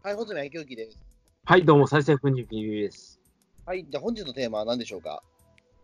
[0.00, 0.98] はい、本日の愛嬌機です。
[1.44, 3.20] はい、どうも、再生粉肉ゆうです。
[3.66, 5.24] はい、じゃあ本日のテーマは何でしょうか？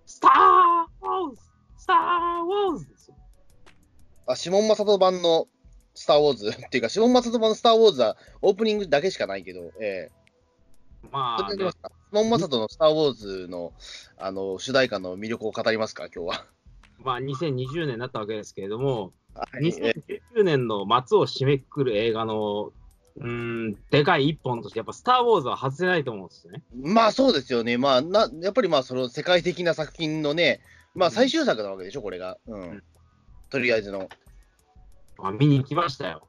[0.07, 1.43] スター・ウォーズ
[1.77, 1.97] スター・
[2.45, 3.17] ウォーズですよ。
[4.29, 5.49] あ、シモン・マサト版の
[5.97, 6.51] スター・ウォーズ？
[6.65, 10.13] っていうか、シモン・マサト版のスター・ウォーズはオープニングだけしかないけど、ええ
[11.03, 13.73] それでやりますかシモン・マサトのスター・ウォーズの
[14.17, 16.47] あの主題歌の魅力を語りますか、今日は。
[17.01, 19.95] まあ、2020年になったわけですけれども、はいえ
[20.37, 22.73] 2019年の末を締めくくる映画の、
[23.17, 26.63] うーん、でかい一本として、やっぱスター・ウォーズは外せないと思うんですよね。
[26.75, 27.79] まあそうですよね。
[27.79, 30.61] まあな、やっぱりまあその世界的な作品のね、
[30.95, 32.39] まあ最終作なわけでしょ、これが。
[32.47, 32.83] うん。
[33.51, 34.09] とりあえずの。
[35.19, 36.27] まあ、見に行きましたよ。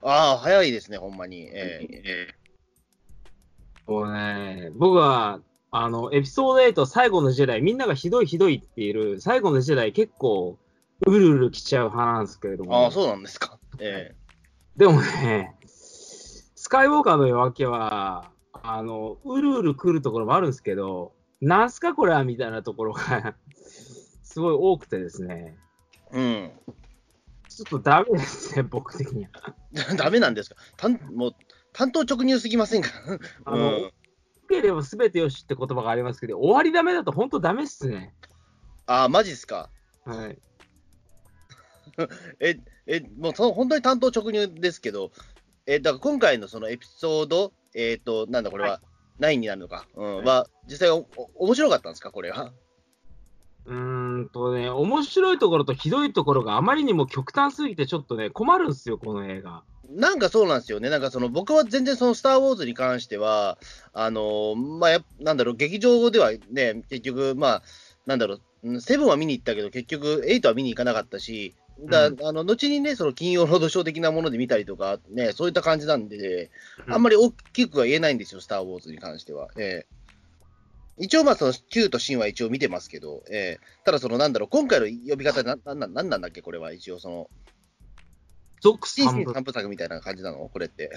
[0.00, 1.48] ああ、早いですね、ほんまに。
[1.52, 2.38] ええ
[3.86, 10.58] もうね、僕は、あの、エピソード8最後の時代、みんながひどいひどいって言える最後の時代結構、
[11.06, 12.76] うるうる来ちゃう派なんですけれども。
[12.76, 13.58] ああ、そうなんですか。
[13.80, 14.14] え
[14.76, 15.56] でもね、
[16.68, 23.34] スカイウォーカーの夜明けは、あの、うるうる来るところもあるんですけど、なんすかこれはみたいなところが、
[24.22, 25.56] すごい多くてですね、
[26.12, 26.52] えうん。
[27.48, 29.30] ちょっとダメですね、僕的には。
[29.96, 30.56] ダメなんですか？
[30.76, 31.36] 担もう
[31.72, 32.90] 担当直入すぎませんか？
[33.46, 33.92] あの、うん
[34.50, 38.14] 良ければ全てよしって言葉がありますけど、終わりダメだと本当ダメっすね。
[38.84, 39.70] あー、マジっすか？
[40.04, 40.38] はい。
[42.40, 45.12] え、え、もうその本当に担当直入ですけど、
[45.68, 48.80] え、だから今回のそのエピソード、えっ、と、なんだこれは、
[49.20, 52.52] 9になるのか、うん、は、実際おお面白かったんですか、これは？
[53.66, 59.62] うーんとね、面白いところとひどいところがあまりにも極端すぎてちょっとね、困るんですよ、この映画。
[59.90, 60.88] なんかそうなんですよね。
[60.88, 63.58] なんかその僕は全然そのスター・ウォーズに関しては、
[63.92, 67.62] あのーまあなんだろう、劇場ではね、結局、まあ、
[68.06, 76.50] なんだろう、うんセブンは見に行ったけど、結局、エイトは見に行かなかったし、だうんあの後にね、その金曜ロードショー的なもので見たりとか、ね、そういった感じなんで、
[76.86, 79.48] うんあんまり大きくは言えないんですよ、スター・ウォーズに関しては。
[79.56, 79.98] ええ
[81.00, 87.30] 一応、まあ、その、Q とシンは一応見てますけど、ええただ、その、なんだろう、今回の呼び方な、なんなんなんだっけ、これは、一応、その、
[88.60, 90.48] 続三部三部作みたいな感じなの？
[90.48, 90.90] これって。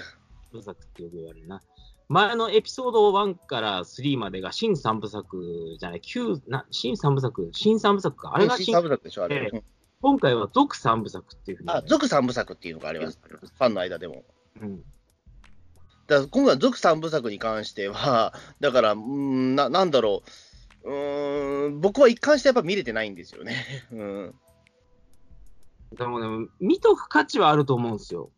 [0.52, 1.62] 作ってよく言われるな。
[2.08, 8.34] 前のエピソード1から3までが新三部作じゃない、旧な新三部作、新三部作か。
[8.34, 9.36] あれが新新三部作でしょ、あれ。
[9.36, 9.62] えうん
[10.02, 11.70] 今回は続三部作っていうふうに。
[11.70, 13.20] あ、続三部作っていうのがあります。
[13.22, 14.24] ファンの間でも。
[14.60, 14.78] うん。
[16.08, 20.24] だから今回の続三部作に関しては、 だから、うーんななんだろ
[20.84, 23.64] う、うーん、僕は一貫してやっぱ見れてないんですよね。
[23.92, 24.34] うん。
[25.92, 28.32] でもね、見とく価値はあると思うんですよ。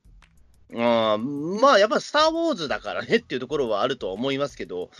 [0.75, 4.91] あーまあ、やっぱスター・ウォーズだからねっていうところはあるとは思いますけど、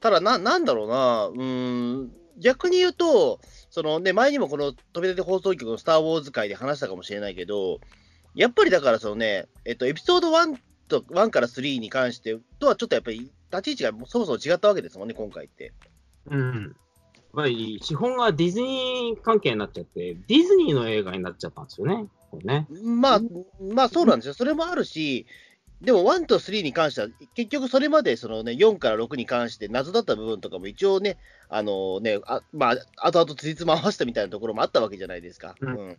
[0.00, 3.40] ただな、なんだろうな、うーん、逆に言うと、
[3.70, 7.80] そのね、前にもこの飛び出て放送局のスター・ウォーズ界で話したかもしれないけど、
[8.34, 15.72] やっぱりだからそのね、えっと、エピソード1と、1から3に関してとはちょっとやっぱり立ち位置がそもそも違ったわけですもんね、今回って。
[16.30, 16.76] うん。
[17.14, 22.08] やっぱり資本がディズニー関係になっちゃって、ディズニーの映画になっちゃったんですよね。
[22.44, 22.66] ね。
[22.84, 23.20] まあ、
[23.60, 24.34] まあそうなんですよ。
[24.34, 25.26] それもあるし、
[25.80, 31.18] でも1と3に関しては、結局それまでその、ね、4から6に関して謎だった部分とかも一応ね、
[31.48, 35.54] あのね、あまあ、後々つじつま合わせたみたいなところもあったわけじゃないですか。
[35.60, 35.68] うん。
[35.68, 35.98] うん。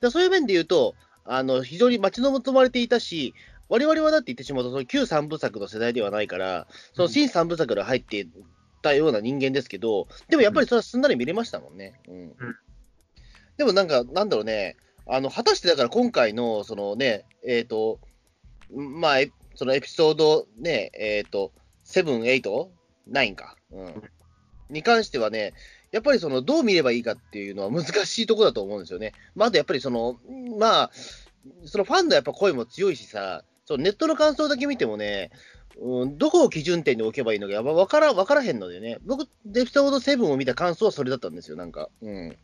[0.00, 0.94] でそういう面で言うと、
[1.24, 3.34] あの非常に待ち望まれていたし、
[3.68, 8.28] 我々はだって言ってしまうと、その旧3部作の世代ではないから、その新3部作が入ってい
[8.82, 11.94] たような人間ですけど、でもやっぱりそれはすんなり見れましたもんね。
[12.08, 12.32] うん。
[13.56, 14.76] でもなんか、なんだろうね、
[15.06, 18.00] あの果たしてだから今回の、そのね、えっ、と、
[18.72, 21.52] まあ、えそのエピソードね、えっ、と、
[21.86, 22.68] 7、8、
[23.10, 24.02] 9か、うん、
[24.70, 25.54] に関してはね、
[25.90, 29.12] やっぱりそのどう見ればいいかっていうのは難しいところだと思うんですよね。
[29.34, 30.18] まあ、あとやっぱりその、
[30.58, 30.90] まあ、
[31.64, 35.30] そのファンのやっぱ声も強いしさ、そのネットの感想だけ見てもね、
[35.80, 41.88] うん、どこを基準点に置けばいいのかやっぱ分から分からへんのでね、僕、エピソード7を見た感想はそれだったんですよ、なんか。
[42.02, 42.36] うん。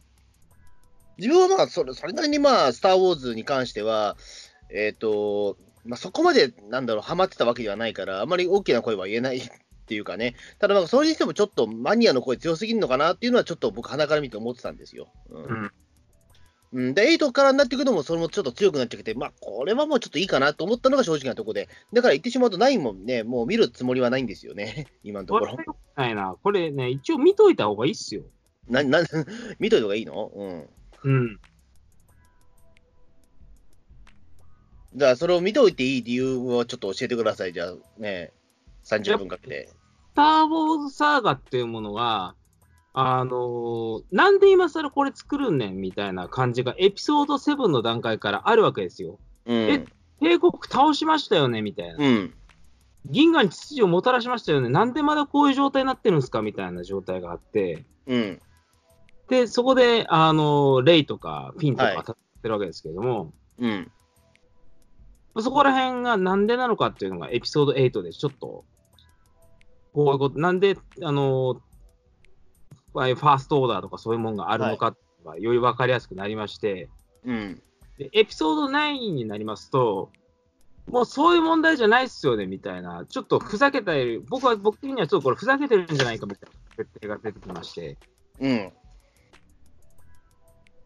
[1.18, 4.16] 自分はまあそれ、それなりにまあ、スター・ウォーズに関しては、
[4.70, 9.42] えっ、と、まあ、そこまで、なんだろう、ハマってたわけではないから、あまり大きな声は言えないっ
[9.86, 15.08] ていうかね、ただ、なんかそれにしてもちょっとマニアの声強すぎるのかなっていうのは、ちょっと僕、鼻から見て思ってたんですよ。
[15.30, 15.70] うんうん。
[16.72, 25.56] うん、で、8からになってくるのも、それもちょっと強くなってきて、まあ、これはもうちょっといいかなと思ったのが正直なところで、だから言ってしまうと、9もね、もう見るつもりはないんですよね、今のところ
[25.96, 26.08] は。
[26.08, 26.34] いな。
[26.42, 28.22] これね、一応見といた方がいいっすよ。
[28.68, 29.04] な、な、
[29.60, 30.32] 見といた方がいいの？
[30.34, 30.68] うん。
[31.04, 31.40] うん。
[34.96, 38.32] だから、それを見といていい理由をちょっと教えてください、じゃあね、
[38.84, 39.68] 30分かけて。
[39.68, 39.76] ス
[40.14, 42.34] ター・ウォーズ・サーガっていうものは、
[42.98, 49.18] あのーなんで今更これ作るんねんみたいな感じがエピソード7の段階からあるわけですよ。
[49.44, 49.86] うん。
[50.18, 51.96] 帝国倒しましたよねみたいな。
[51.98, 52.34] うん。
[53.04, 54.70] 銀河に秩序をもたらしましたよね。
[54.70, 57.84] なんでまだこういう状態になってるんですかみたいな状態があって。
[58.06, 58.40] うん。
[59.28, 63.92] で、そこで、あの、レイとかフィンとかはい当たってるわけですけれども、うん。
[65.42, 68.64] そこら辺がなんでなのかっていうのがエピソード8でちょっと、
[69.92, 71.60] こういうこと、なんで、あの、
[72.92, 76.88] ファーストオーダーとかそういうものがあるのかがより分かりやすくなりまして、
[77.24, 77.62] うん。
[77.98, 80.10] でエピソード9になりますと、
[80.88, 87.98] もうそういう問題じゃないっすよねみたいな、ちょっとふざけたり、僕は僕的にはちょっとこれふざけてるんじゃないかみたいな設定が出てきまして、
[88.40, 88.72] うん。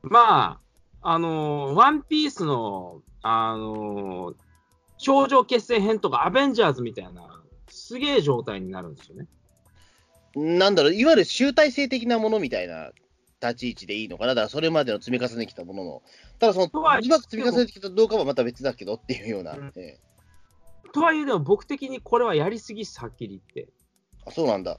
[0.02, 0.60] まあ、
[1.02, 4.34] あのワンピースの、あの
[4.98, 9.26] 頂上決戦編とかアベンジャーズみたいな、すげえ状態になるんですよね。
[10.34, 12.90] なんだろう、いわゆる集大成的なものみたいな
[13.42, 14.34] 立ち位置でいいのかな。
[14.34, 16.02] だからそれまでの積み重ねてきたものの。
[16.38, 19.52] ただその、く積み重ねてきたかどうかはまた別だけどっていうような。
[19.52, 20.10] うんええ
[20.92, 23.72] とはいえ、でも僕的にこれはやりすぎっす、はっきり言って。
[24.26, 24.76] あそうなんだ。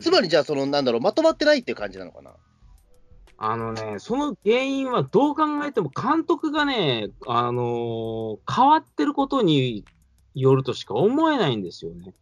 [0.00, 2.34] つまりじゃあ、その、なんだろう、まとまってないっていう感じなのかな。
[3.36, 9.84] あのね、その原因はどう考えても監督がね、あのー変わってることに
[10.34, 12.14] よるとしか思えないんですよね。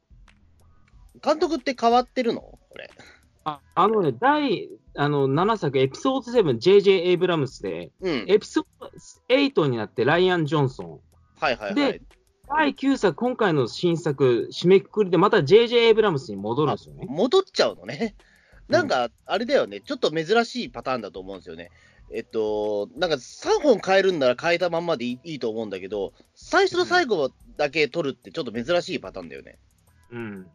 [1.22, 2.40] 監督って変わってるの？
[2.40, 2.90] これ。
[3.44, 8.24] ああのね、第あの7作、エピソード7、JJ エイブラムスで、うん。
[8.28, 8.90] エピソード
[9.28, 11.00] 8になってライアン・ジョンソン。
[11.40, 12.02] はいはいはいで。
[12.48, 17.06] 第9作、今回の新作、締めくくりでまた JJ エイブラムスに戻るんですよね。
[17.08, 18.14] 戻っちゃうのね。
[18.72, 21.70] なんか、あれだよね、ちょっと珍しいパターンだと思うんですよね。
[22.10, 29.58] えっと、なんか3本変えるんなら変えたまんまでいいと思うんだけど、最初と最後だけ取るってちょっと珍しいパターンだよね。
[30.10, 30.46] うん。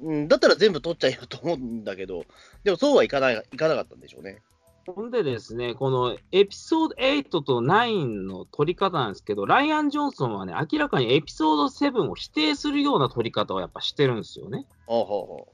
[0.00, 2.24] うん、だったら全部取っちゃえよと思うんだけど、
[2.64, 4.42] でもそうはいかないいかなかったんでしょうね。
[4.86, 14.66] ほんでですね、このエピソード8と9の取り方なんですけど、ライアン・ジョンソンはね、明らかにエピソード7を否定するような取り方をやっぱしてるんですよね。
[14.86, 15.48] ほうほうほ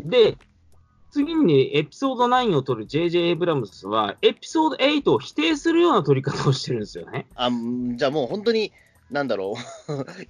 [0.00, 0.36] で、
[1.10, 3.28] 次にエピソード9を取る J.J.
[3.28, 7.26] エイブラムスは、エピソード8を否定するような取り方をしてるんですよね。
[7.30, 7.32] う。
[7.36, 8.72] あんじゃあもう本当に、
[9.10, 9.54] なんだろ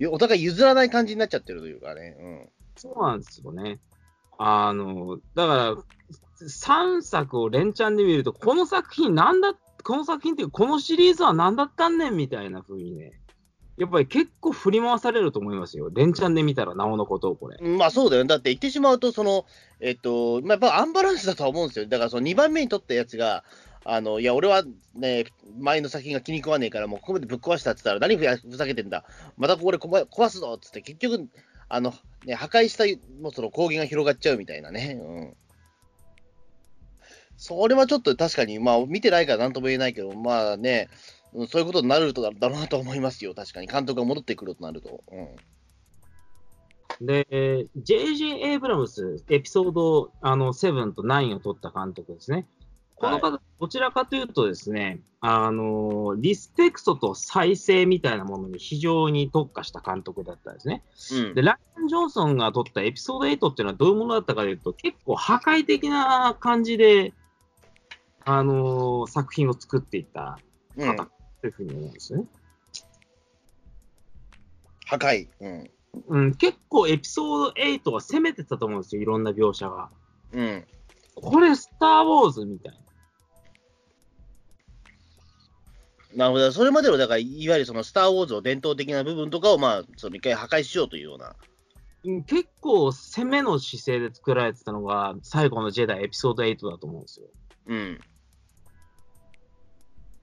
[0.01, 2.51] う、 お互い譲らない感じになっちゃってるというかね。
[2.77, 3.81] そうなんですよね。
[4.39, 5.77] あの、だから、
[6.41, 13.21] 3作を連チャンで見ると、この作品なんだ、この作品っていうか、このシリーズは何だったんねんみたいな風にね、
[13.79, 15.91] やっぱり結構振り回されると思いますよ。
[15.95, 17.59] 連チャンで見たらなおのことをこれ。
[17.61, 18.29] まあそうだよね。
[18.29, 19.47] だって言ってしまうと、その、
[19.81, 21.87] えっと、まあ、やっぱアンバランスだとは思うんですよ。
[21.87, 23.45] だからその2番目に取ったやつが、
[23.85, 24.65] あの、いや、俺は
[24.95, 25.27] ね、
[25.59, 29.05] 前の作品が気に食わねえから、もうここまでぶっ壊したって言ったら、何ふやふざけてんだ、
[29.37, 31.29] またこれ壊壊すぞっつって、結局、
[31.69, 31.95] あの、
[32.25, 32.85] ね、破壊した
[33.23, 34.99] もうその攻撃が広がっちゃうみたいなね。
[35.01, 35.37] うん。
[37.37, 40.89] それはちょっと確かに、まあ、見てないからなんとも言えないけど、まあね、
[41.39, 43.67] うんそういうことになるとだろうなと思いますよ、確かに。
[43.67, 45.05] 監督が戻ってくるとなると。
[45.11, 47.07] うん。
[47.07, 48.41] で、J.J.
[48.41, 52.47] エイブラムス、エピソードあの7と9を取った監督ですね。
[52.97, 60.83] この方、どちらかというとですね、あの、リスペクトと再生みたいなものに非常に特化した監督だったんですね。
[61.13, 67.13] うんで、ライアン・ジョンソンが撮ったエピソード8っていうのはどういうものだったかというと、結構破壊的な感じで、
[68.25, 70.39] あのー作品を作っていった
[70.77, 71.09] うん方
[71.41, 72.27] というふうに思うんですよね。
[74.87, 75.29] 破壊。
[75.41, 75.71] うん。
[76.09, 79.91] うん、結構エピソード8は攻めてたと思うんですよ、いろんな描写が。
[80.33, 80.65] うん。
[81.15, 82.79] これ、スター・ウォーズみたいな。
[86.17, 86.53] なるほど。
[86.53, 91.35] それまでの、だから、いわゆるその、スター・ウォーズの伝統的な部分とかを、まあ、その一回破壊しようというような。
[92.05, 97.27] うん結構攻めの姿勢で作られてたのが、最後のジェダイエピソード8だと思うんですよ。
[97.67, 98.01] うん。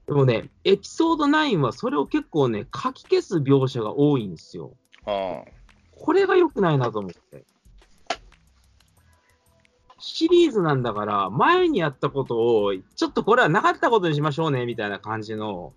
[0.06, 4.76] でもね、エピソード9はそれを結構ね、書き消す描写が多いんですよ。
[5.04, 5.50] ああ。
[5.90, 7.44] これが良くないなと思って。
[9.98, 15.72] シリーズなんだから、前にやったことを、ちょっとこれはなかったことにしましょうね、みたいな感じの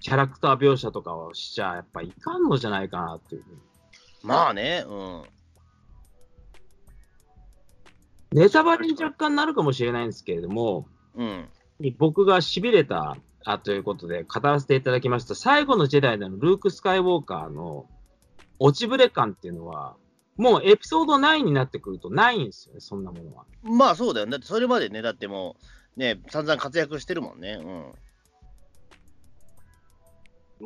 [0.00, 3.44] キャラクター描写とかをしちゃ、やっぱいかんのじゃないかなっていう。
[4.22, 5.22] まあね、うん。
[8.32, 10.86] ネタバレに若干なるかもしれないんですけれども、
[11.16, 11.48] うん。
[11.98, 17.86] 僕が痺れたあということで語らせていただきました、最後のジェダイでのルーク・スカイウォーカーの
[18.58, 19.96] 落ちぶれ感っていうのは、
[20.36, 23.44] もうエピソード9になってくるとないんですよね、そんなものは。
[23.62, 24.26] まあそうだよ。
[24.26, 25.56] だってそれまでね、だっても
[25.96, 27.58] う、ね、散々活躍してるもんね。
[27.60, 27.92] うん。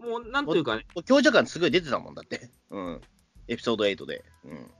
[0.02, 2.50] もうなんというかね、強者感すごい出てたもんだって。
[2.70, 3.00] うん。
[3.48, 4.24] エピソード8で。
[4.44, 4.70] うん。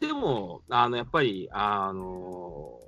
[0.00, 2.80] でも、あのやっぱり、あの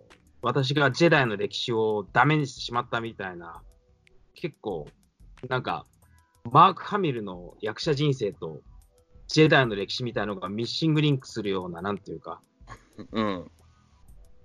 [0.43, 3.63] 私がジェダイの歴史をダメにしてしまったみたいな、
[4.41, 4.87] 結構、
[5.49, 5.87] なんか、
[6.51, 8.63] マーク・ハミルの役者人生と
[9.27, 12.41] ジェダイの歴史みたいなのがミッシングリンクするような、なんていうか、
[13.13, 13.51] うん。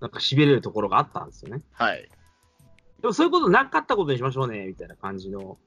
[0.01, 1.63] なんか痺れるところがあったんですよね。
[1.73, 2.09] はい。
[3.01, 5.57] でもそういうことなかったことにしましょうね、みたいな感じの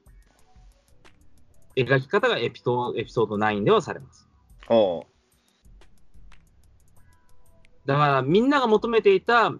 [1.75, 4.27] 描き方がエピソエピソード9ではされます。
[4.67, 5.07] ほ
[7.85, 9.53] だからみんなが求めていた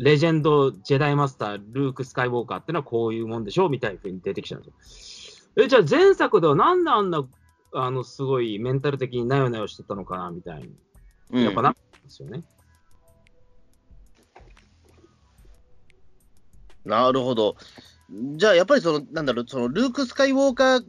[0.00, 5.62] レジェンド、ジェダイマスター、ルーク・スカイウォーカーってのはこういうもんでしょうみたいな風に出てきちゃうんですよ。
[5.62, 7.22] え、じゃあ前作ではなんであんな、
[7.74, 10.62] あの、すごいメンタル的になよなよしてたのかなみたい
[11.30, 12.42] に、やっぱなっんですよね。
[16.86, 17.56] なるほど。
[18.36, 20.84] じゃあ、やっぱりその、なんだろう、その、ルーク・スカイウォーカー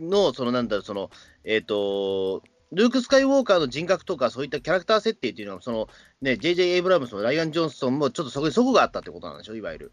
[0.00, 1.10] の、その、なんだろう、その、
[1.44, 2.42] えっ、と、
[2.76, 5.88] ルーク・スカイウォーカーの人格とか、そういったキャラクター設定っていうのは、その、
[6.20, 6.74] ね、J.J.
[6.74, 9.92] エイブラムスのライアン・ジョンソンも、ちょっとそこにそこがあったってことなんでしょ、いわゆる。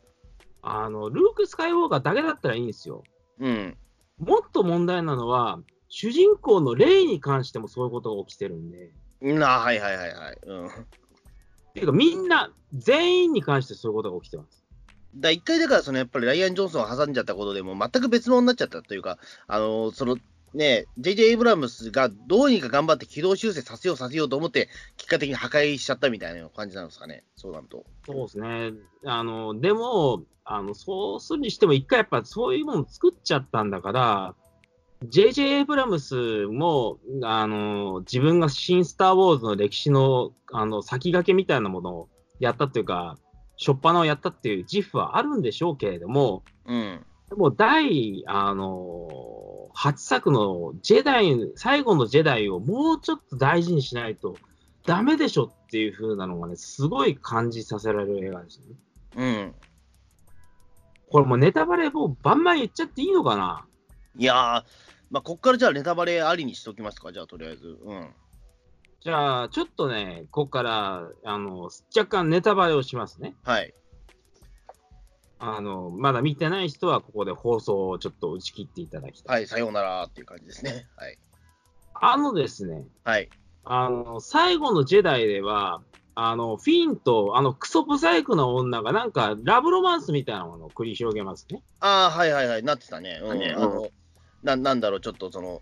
[0.62, 3.06] あの、ルーク・スカイウォーカーだけだったらいいんですよ。
[3.40, 3.78] うん。
[4.18, 10.38] もっと問題なのは、主人公のレイに関してもそういうことが起きてるんで、なはいはいはいはい。
[10.46, 10.68] うん。
[10.68, 10.70] っ
[11.74, 14.66] ていうかみんな、全員に関してそういうことが起きてます。
[15.16, 20.18] だ一回だから、そのやっぱりライアン・ジョンソンを挟んじゃったことでも、全く別物になっちゃったというか、あのその
[20.54, 21.24] ね、J.J.
[21.24, 27.86] エイブラムスがどうにか頑張って軌道修正させようさせようと思って、結果的に破壊しちゃったみたいな感じなんですかね、そうなると。
[28.06, 28.74] そうですね。
[29.06, 34.36] あの、でも、あの、そうするにしても、一回やっぱそういうもの作っちゃったんだから、
[35.06, 35.44] J.J.
[35.44, 43.18] エイブラムスも、あの、自分が新スター・ウォーズの歴史の、あの、先駆けみたいなものをやったっていうか、
[43.58, 47.06] 初っ端をやったっていう自負はあるんでしょうけれども、うん。
[47.34, 54.36] でも第、あの、8作のジェダイ、最後のジェダイをもうちょっと大事にしないと
[54.86, 58.66] ダメでしょっていう風なのがね、すごい感じさせられる映画ですね。
[59.16, 59.56] うん。
[61.10, 63.66] これもうネタバレもうバンバン言っちゃっていいのかな？
[64.16, 64.64] いやー、
[65.10, 67.80] まあ、こっからじゃあネタバレありにしときますか、じゃあとりあえず。
[67.84, 68.10] うん。
[69.02, 73.36] じゃあ、ちょっとね、ここから、あの、若干ネタバレをしますね。
[73.44, 73.74] はい。
[75.46, 79.36] あの、まだ見てない人はここで放送をちょっと打ち切っていただきたい。
[79.36, 80.88] はい、さようならっていう感じですね。
[80.96, 81.18] はい。
[81.96, 83.30] あのですね、はい。
[83.66, 85.84] あの、最後のジェダイでは、
[86.16, 91.62] あの、フィンと、あの、クソブサイクな女が、なんか、ラブロマンスみたいなものを繰り広げますね。
[91.82, 93.20] ああ、はいはいはい、なってたね。
[93.22, 93.40] うん。
[93.40, 93.90] ねあの
[94.44, 95.62] ななんだろう、ちょっとその、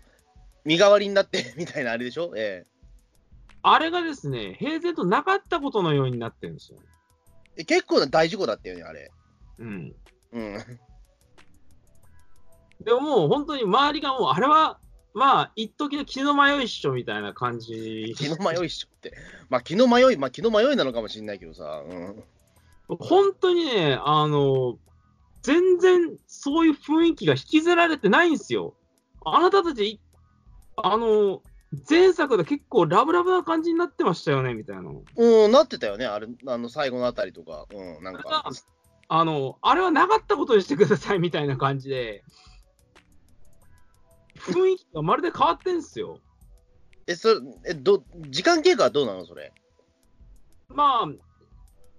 [0.64, 2.32] 身代わりになって みたいなあれでしょ？
[2.36, 2.66] え
[3.62, 6.78] あれがですね、平然となかったことのようになってるんですよ。
[7.56, 9.10] ええ結構な大事故だったよね、あれ。
[9.58, 9.94] うん。
[10.32, 10.58] うん。
[12.84, 14.78] でももう本当に周りがもう、あれは、
[15.14, 18.14] まあ、一時の気の迷いっしょみたいな感じ。
[18.16, 19.14] 気の迷いっしょって。
[19.50, 21.82] まあ、気の迷い、まあ、気の迷いなのかもしれないけどさ。
[21.86, 22.24] うん。
[22.98, 24.78] 本当にね、あの、
[25.42, 28.74] 全然そういう雰囲気が引きずられてないんですよ。
[29.24, 30.00] あなたたち、
[30.76, 31.42] あの、
[31.88, 34.82] 前作で結構ラブラブな感じになってましたよね、みたいな。
[35.16, 37.66] うん、なってたよね、あれ、あの、最後のあたりとか。
[37.70, 38.44] うん、なんか。
[39.14, 42.24] あの、あれはなかったことにしてください、みたいな感じで。
[44.38, 46.18] 雰囲気がまるで変わってんすよ。
[47.06, 49.52] え、それ、え、ど、時間経過はどうなのそれ？
[50.70, 51.08] まあ、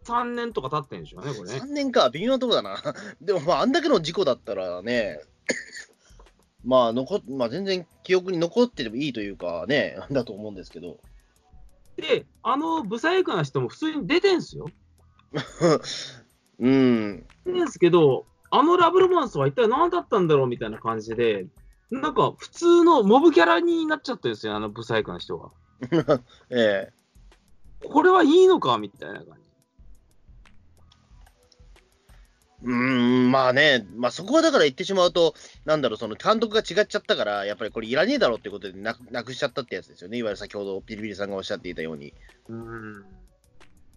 [0.06, 1.66] 3年とか経ってんでしょうね、これね3。
[1.68, 2.82] 年か、微妙なとこだな。
[3.22, 5.22] でも、まあ、あんだけの事故だったらね、
[6.66, 11.00] まあ、残っ、まあ、全然記憶に残っててもいいというかね、 だと思うんですけど。
[11.96, 14.66] で、あの、ブサイクな人も普通に出てんすよ。
[16.60, 17.26] うん。
[17.46, 21.48] 出てんすけど、あのラブロマンスは一体何だったんだろうみたいな感じで、
[21.90, 25.52] なんか普通のモブキャラになっちゃってるんですよ、あのブサイクな人が。
[26.50, 26.94] ええ
[27.90, 29.44] これはいいのかみたいな感じ。
[32.64, 32.72] うー
[33.28, 35.34] ん、まあね、まあそこはだから言ってしまうと、
[35.66, 40.18] なんだろう、その監督が違っちゃったから、やっぱりこれいらねえだろうってことでなくなくしちゃったってやつですよね。
[40.18, 42.14] いわゆる先ほどピリピリさんがおっしゃっていたように。
[42.48, 43.23] うん。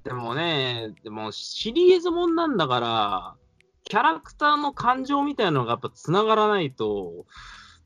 [0.06, 3.34] でもね、でもシリーズもんなんだから、
[3.82, 7.26] キャラクターの感情みたいなのがやっぱ繋がらないと、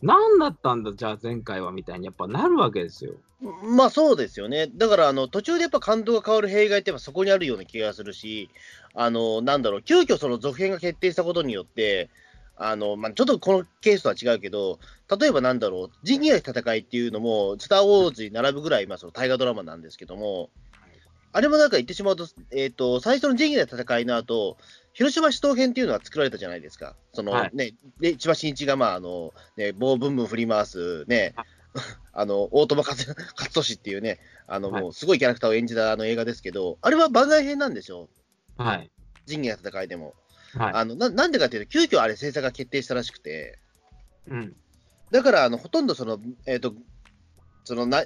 [0.03, 3.15] 何だったんだ、じゃあ前回はみたいにやっぱなるわけですよ。
[3.75, 4.67] まあそうですよね。
[4.67, 8.51] だからあの途中でやっぱ監督が変わる弊害ってやっぱそこにあるような気がするし、
[8.95, 12.11] あのなんだろう、急遽その続編が決定したことによって、
[12.59, 14.79] あのまあ、ちょっとこのケースとは違うけど、
[15.19, 20.51] 例えばなんだろう、仁義なき戦いっていうのも、スター・ウォーズに並ぶぐらい、まあ、その大河ドラマなんですけども、
[21.33, 24.57] あれもなんか言ってしまうと、えっ、と、最初の仁義なき戦いの後、
[24.93, 26.97] 広島市東編っていうのが作られたじゃないですか。
[27.13, 31.45] その、はいね、で千葉真一が、まあ、あの、ね、棒ブンブン振り回す、ねは、
[32.13, 34.19] あの、大友勝勝利っていうね、
[34.49, 38.09] あの、はいもうすごいキャラクターを演じたあの映画ですけど、あれは番外編なんですよ。
[38.57, 38.91] はい。
[39.27, 40.15] 仁義なき戦いでも。
[40.55, 40.73] はい。
[40.75, 43.61] あのななんでかっていうと、急遽あれ制作が決定したらしくて、
[44.27, 44.57] うん。
[45.13, 46.75] だから、あの、ほとんどその、えっ、と、
[47.65, 48.05] そのな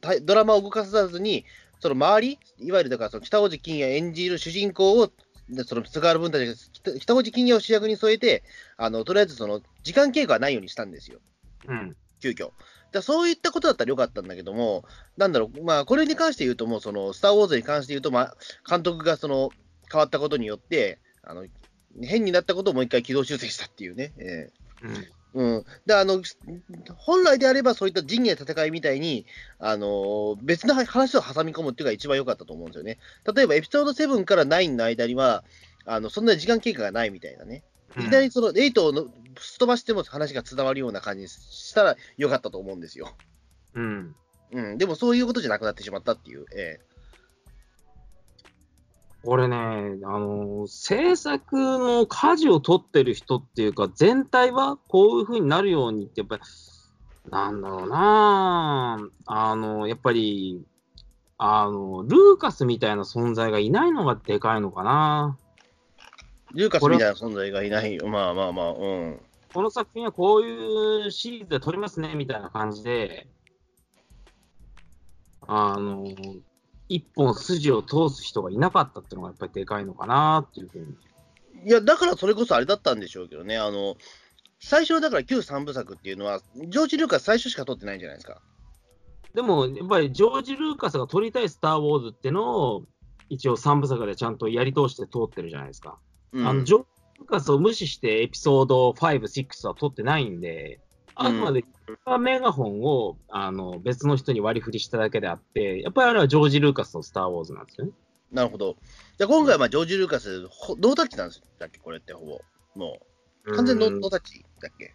[0.00, 1.44] たドラマを動かさずに、
[1.80, 5.10] その周り、いわゆるだからその北大路欣也演じる主人公を、
[5.48, 8.44] でその菅原文太が北北大路欣也を主役に添えて、
[8.76, 11.18] あのとりあえずその時間経過はないようにしたんですよ。
[11.66, 11.96] うん。
[12.20, 12.50] 急遽
[12.92, 14.84] だそういったことだったらよかったんだけども、
[15.16, 18.36] なんだろう、まあ、これに関して言うと、もうその、スター・ウォーズに関して言うと、まあ、
[18.68, 19.50] 監督がその
[19.90, 21.46] 変わったことによって、あの
[22.02, 24.12] 変になったことをもう一回軌道修正したっていうね。
[24.18, 24.50] え
[24.82, 25.06] うん。
[25.34, 26.22] えうん、であの
[26.96, 29.26] 本来であれば、そういった陣営戦いみたいに、
[29.58, 32.98] あの別の話を挟み込むっていうのが一番良かったと思うんですよね。
[33.34, 35.44] 例えば、エピソード7から9の間には、
[35.86, 37.62] あのそんなに時間経過がないみたいなね。
[37.96, 39.02] いきなりその8をの
[39.38, 43.14] すっ飛ばしても話が伝わるような感じにしたらよかったと思うんですよ。
[43.74, 44.14] うん。
[44.52, 46.44] うん、でもそういうことじゃなくなってしまったっていう。
[46.54, 46.80] え
[49.22, 56.42] これね、あの、制作の舵を取ってる人っていうか、全体はこういう風になるようにって、やっぱり、
[57.30, 60.64] なんだろうなあの、やっぱり、
[61.36, 65.38] あの、ルーカスみたいな存在がいないのがでかいのかな。
[66.54, 68.08] えルーカスみたいな存在がいないよ。
[68.08, 69.20] まあまあまあ、うん。
[69.52, 73.26] この作品はこういうシリーズで撮りますね、みたいな感じで、
[75.46, 76.04] あの、
[76.90, 81.68] 一本筋を通す人がいなかったっていうのがやっぱりでかいのかなっていうふうに。
[81.68, 83.56] いや、だからそれこそあれだったんでしょうけどね。
[83.56, 83.96] あの、
[84.58, 88.42] 最初のだから旧三部作っていうのは、ジョージ・ルーカス最初しか撮ってないんじゃないですか。
[89.34, 92.82] でも、やっぱりジョージ・ルーカスが撮りたいスター・ウォーズっていうのを、
[93.28, 96.00] 一応三部作でちゃんとやり通して通ってるじゃないですか。
[96.32, 96.86] うん、あのジョージ・
[97.20, 100.80] ルーカスを無視してエピソード5、6は撮ってないんで、
[101.14, 101.64] あくまで
[102.18, 107.92] メガホンをあの別の人に割り振りしただけであって、やっぱりあれはジョージ・ルーカスのスター・ウォーズなんですよね。
[108.32, 108.76] なるほど。
[109.18, 112.40] じゃあ今回はまあジョージ・ルーカス、ほノータッチなんですだっけ、これってほぼ。
[112.76, 113.00] も
[113.44, 114.94] う、完全ノータッチだっけ？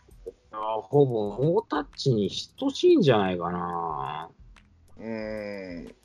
[0.51, 4.29] あほぼノータッチに等しいんじゃないかな。
[4.97, 5.95] うーん。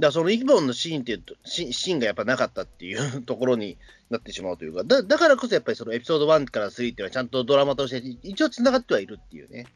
[0.00, 3.78] だその一本のシーンっていうとシシーンがやっぱなかったっていう ところに
[4.10, 9.66] なってしまうというか、だだからこそやっぱりそのエピソード1から3っていうのはちゃんとドラマとして一応つながってはいるっていうね。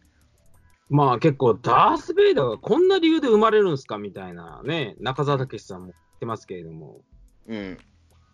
[0.89, 7.01] まあ結構、ダース・ベイダーがこんな理由で生まれるんですかみたいなね、中澤武さんも言ってますけれども、
[7.47, 7.79] うん。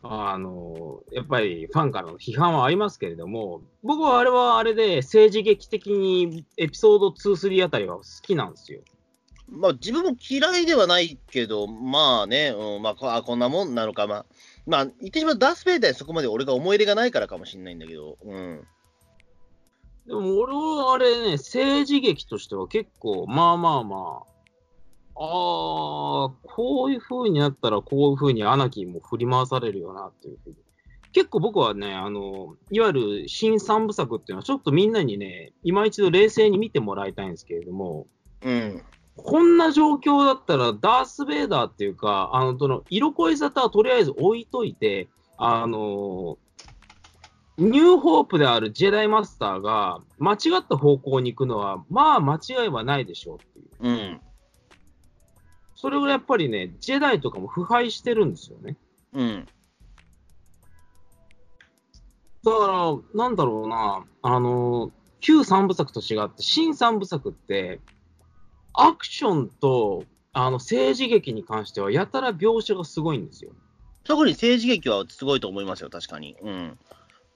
[0.02, 8.80] あの、やっぱりファンからの批判はありますけれども、僕はあれはあれで政治劇的にエピソード2、3あたりは好きなんですよ。
[9.50, 14.26] まあ自分も嫌いではないけど、まあね、うん、まあこあこんなもんなのか、まあ、
[14.66, 18.66] まあ言ってしまうとダース・ベイダーにそこまで俺が思い入れがないからかもしれないんだけど、うん。
[20.06, 25.24] でも俺はあれね、政治劇としては結構、まあまあまあ、あ
[26.26, 30.56] あ、こういう風になったらこういう風にアナキーも振り回されるよなっていう風に。
[31.12, 38.06] 結構僕はね、あの、いわゆる新三部作っていうのはちょっとみんなにね、今一度冷静に見てもらいたいんですけれども、
[38.42, 38.82] うん。
[39.18, 46.38] こんな状況だったら、ダース・ベイダーっていうか、あの、その、色恋沙汰はとりあえず置いといて、あの、
[47.58, 53.68] ニューホープであるジェダイマスターが間違った方向に行くのは、まあ間違いはないでしょうっていう。
[53.80, 54.20] うん。
[55.74, 58.76] それぐらいやっぱりね、ジェダイとかも腐敗してるんですよね。
[59.12, 59.48] うん。
[62.44, 67.80] だから、なんだろうな、あの、旧三部作と違って、新三部作って、
[68.72, 73.52] アクションと、あの、政治劇に関しては、やたら描写がすごいんですよ。
[74.04, 76.36] 特に政治劇はすごいと思いますよ、確かに。
[76.42, 76.78] うん。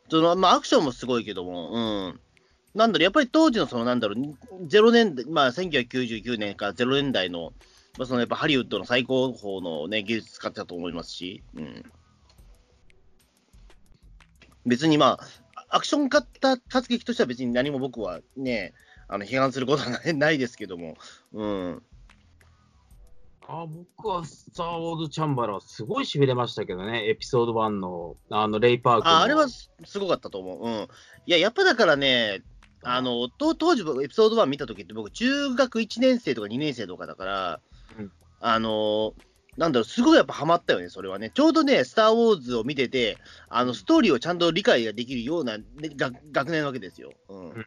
[0.09, 1.79] そのまあ、アクションもすごいけども、う
[2.13, 2.21] ん。
[2.75, 7.53] なんだろう、やっぱり当時のその、なんだろう、0年、まあ、1999年から0年代の、
[7.99, 11.83] まあ、そのやっぱハリウッドの最高峰のね、技術使ってたと思いますし、うん。
[14.65, 18.75] 別にまあ、アクション化った活劇としては別に何も僕はね、
[19.13, 20.97] あの批判することはないないですけども、
[21.35, 21.83] うん。
[23.47, 30.67] あ僕はスター・ウォーズ・チャンバラはすごいしびれましたけどね、エピソード1のあのレイ・パークのああれはすすごかったと思う。
[30.67, 30.89] うん。
[31.27, 32.41] いや、やっぱだからね、
[32.83, 37.61] あの、と当時僕エピソード1見たときって僕、中学1年生とか2年生とかだから、
[37.99, 39.13] うんあの、
[39.59, 41.31] なんだろう、すごいやっぱハマったよね、それはね。
[41.35, 43.19] ちょうどね、スター・ウォーズを見てて、
[43.51, 47.13] あの、ストーリーをちゃんと理解ができるような、ね、学学年なわけですよ。
[47.29, 47.51] うん。
[47.51, 47.67] うん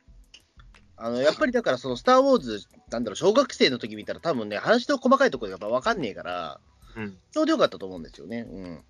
[0.97, 6.59] あの、やっぱりだから、その、スター・ウォーズ、なんだろう、小学生の時見たら多分ね、話の細かいところがやっぱ分かんねえから、
[6.95, 8.45] うんちょうどよかったと思うんですよね。
[8.49, 8.83] うん。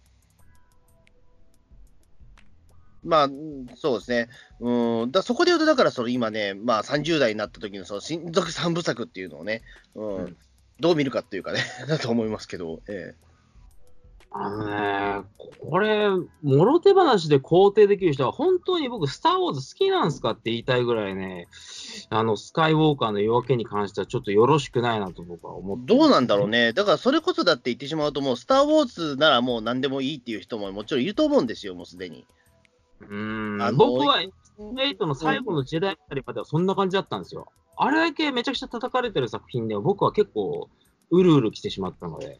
[3.04, 4.30] まあ、うんそうですね。
[4.60, 5.12] うん。
[5.12, 9.64] だそこで言うと、だから、その今ね、まあ30代になった時のその親族三部作っていうのをね、
[9.96, 10.38] うん、うん
[10.80, 13.16] どう見るかっていうかね、 だと思いますけど、え
[14.38, 14.68] あの
[15.22, 15.28] ね、
[15.62, 21.48] これ、もろ手話で肯定できる人は、本当に僕、スター・ウォーズ好きなんすかって言いたいぐらいね、
[22.10, 26.74] あの、スカイウォーカーの夜明けに関してはちょっとよろしくないなと僕は思ってどうなんだろうね。
[26.74, 32.26] だからそれこそだって言ってしまうと、もうスター・ウォーズならもう何でもいいっていう人ももちろんいると思うんですよ、もうすでに。
[33.02, 34.30] うーん僕は、エ
[34.90, 37.48] イトの最後の時代あたりまではそんな感じだったんですよ。
[37.78, 40.70] あれだけめちゃくちゃ叩かれてる作品では僕は結構
[41.12, 42.40] うるうる来てしまったので。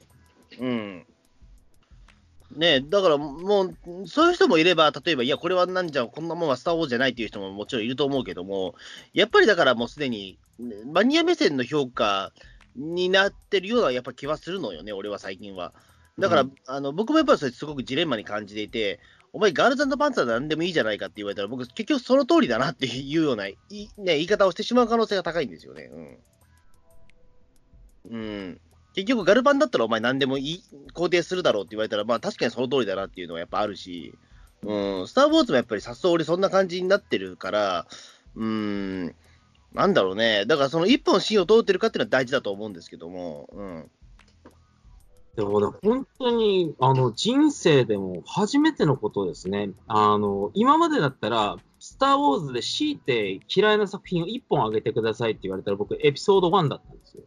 [0.60, 1.06] うん。
[2.56, 8.76] ねだからもう、そういう人もいれば、例えば、いや、これはなんじゃ、こんなもんはスター・ウォーズじゃないっていう人ももちろんいると思うけども、
[9.14, 12.32] やっぱりだからもうすでに、ねマニア目線の評価
[12.76, 15.74] になってるようなやっぱ気はするのよね、俺は最近は。
[16.18, 19.00] だから、うんあの僕もやっぱりそれすごくジレンマに感じていて、
[19.36, 25.92] お前、ガールズパンツァーなんでもいいじゃないかって言われたら、僕、結局その通りだなっていうような、いね、言い方をしてしまう可能性が高いんですよね。
[25.92, 26.18] うん。
[28.12, 28.62] うん。
[28.96, 34.18] 結局、ガルパンだったらお前何でもいい肯定するだろうって言われたら、まあ確かにその通りだなっていうのはやっぱあるし、
[34.64, 37.88] うん、スター・ウォーズもやっぱりさっそう俺そんな感じになってるから、
[38.36, 39.16] うん、
[39.74, 40.46] なんだろうね。
[40.46, 43.92] だからその一本芯を通ってるかっていうのは大事だと思うんですけども、うん。
[45.36, 49.72] でもね、本当に、あの、人生でも初めてのことですね。
[49.88, 57.24] あの、今までだったら、スター・ウォーズで強いて嫌いな作品を1本あげてくださいって言われたら、僕、エピソード1だったんですよ。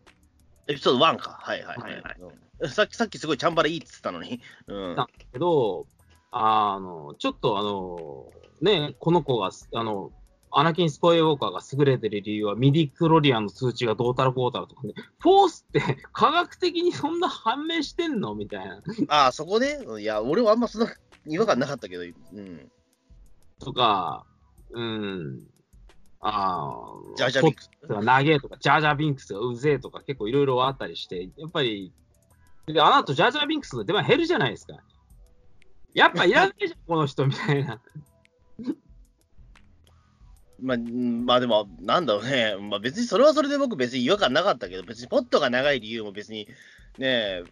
[0.68, 1.38] エピソード1か。
[1.42, 4.40] はいはいはい、はいうんさっき、さっきすごいチャンバラいいって言ってたのに。
[4.66, 4.96] うん。
[4.96, 5.86] だけど、
[6.32, 10.10] あの、ちょっとあの、ね、この子が、あの、
[10.50, 18.82] アナキン・スポイウォーカーが優れてる理由は、ミディクロリアンの数値がどうたらこうたらとかね、フォースって科学的にそんな判明してんのみたいな。
[19.08, 19.78] ああ、そこね。
[19.86, 20.92] うんいや、俺はあんまそんな
[21.26, 22.72] 違和感なかったけど、うん。
[23.60, 24.26] とか、
[24.70, 25.46] うん、
[26.20, 27.70] ああ、ジャージャービンクス。
[27.86, 31.92] とか長えとか、ジャージャービンクスがうぜえとか、結構いろいろあったりして、やっぱり、
[32.66, 34.78] で、あの後ジャージャービンクスの出番減るじゃないですか。
[35.94, 37.80] やっぱいらないじゃん、この人みたいな。
[40.60, 42.56] まあ、うんまあでも、なんだろうね。
[42.60, 46.48] まあ別にそれはそれで僕別に違和感なかったけど、別にポットが長い理由も別に、
[46.98, 47.44] ね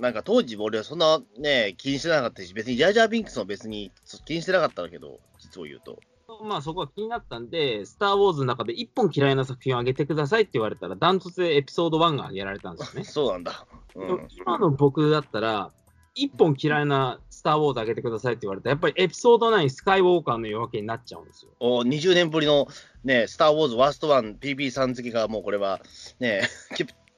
[0.00, 3.92] なんか当時俺はそんなね、気にしてなかったし、別にジャージャービンクスも別に
[4.24, 5.98] 気にしてなかったんだけど、実を言うと。
[6.42, 13.04] まあそこは気になったんで、スター・ウォーズの中で1本嫌いな作品をあげてくださいって言われたら、ダントツでエピソード1が挙げられたんですよね。
[13.04, 13.66] そうなんだ。
[13.94, 14.28] うん。
[14.36, 15.72] 今の僕だったら、
[16.16, 21.50] 1本嫌いなスター・ウォーズあげてくださいって言われたら、やっぱりエピソード9、スカイウォーカーの夜明けになっちゃうんですよ。
[21.60, 22.68] お20年ぶりの
[23.04, 25.80] ね、スター・ウォーズワーストワン PP さん付けがもうこれは
[26.18, 26.42] ね、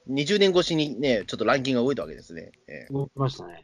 [0.09, 2.51] 20年越しにね、ちょっとランキングが動いたわけですね。
[2.67, 3.63] え動きましたね。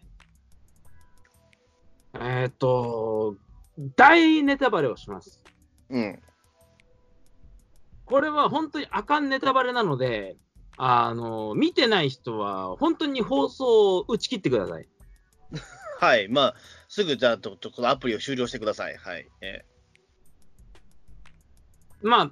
[2.13, 3.35] えーっと、
[3.77, 5.41] 大ネタバレをします。
[5.91, 6.19] ーうん。
[8.05, 10.37] これは本当にあかんネタバレなので、
[10.77, 14.87] あの、見てない人は、本当に放送を打ち切ってください。
[15.99, 16.27] はい。
[16.27, 16.55] まあ、
[16.89, 18.97] すぐじゃあ、ととこのアプリを終了してください。
[18.97, 19.27] はい。
[19.41, 19.65] え
[22.01, 22.31] まあ、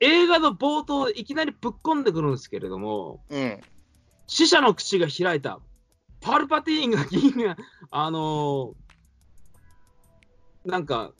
[0.00, 3.60] 映画の冒頭でいきなりぶっ込んでくるんですけれども、ーうん。
[4.26, 5.60] 死者の口が開いた。
[6.20, 7.56] パルパティーンが銀が、
[7.90, 8.85] あのー
[10.66, 11.12] なんか、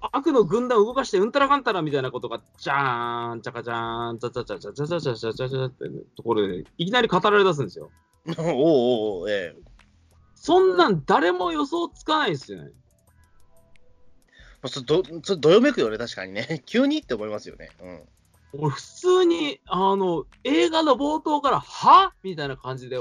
[0.00, 5.84] 悪の軍団を動かしてうんたらかんたらみたいなことが、じゃーん、ちゃかじゃーん、ちゃちゃちゃちゃちゃちゃちゃちゃちゃちゃって
[6.16, 7.90] ところで、いきなり語られ出すんですよ。
[8.38, 9.70] おうおうおう、ええ
[10.34, 12.70] そんなん誰も予想つかないですよね。
[14.62, 16.62] まあ、そどそどよめくよね、確かにね。
[16.64, 17.68] 急にって思いますよね。
[17.82, 18.02] うん。
[18.54, 22.98] 俺、普通に、あの、映画の冒頭から、はみたいな感じで、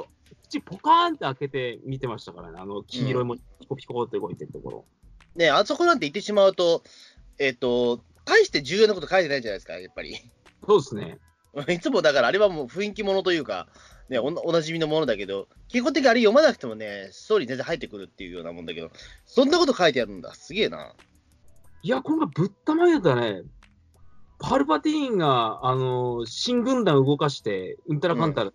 [0.49, 2.59] 口ポカーンって開けて見てましたからね。
[2.59, 4.85] あの、黄色いもピコピコって動いてるところ。
[5.35, 6.83] ねあそこなんて言ってしまうと、
[7.37, 10.15] えっ、と、大して重要なこと書いてないじゃないですか、やっぱり。
[10.67, 11.17] そうですね。
[11.73, 13.67] いつもだから、あれはもう雰囲気ものというか、
[14.09, 18.91] ね、おなおなじみのものだけど、基本的にあれ読まなくてもね、ストーリー全然入ってくるっていうようなもんだけど、
[19.25, 20.33] そんなこと書いてあるんだ。
[20.33, 20.93] すげえな。
[21.81, 23.43] いや、今回ぶったまげたね。
[24.39, 28.51] パルパティーンが、あの、新軍団を動かして、うんたらかんたら、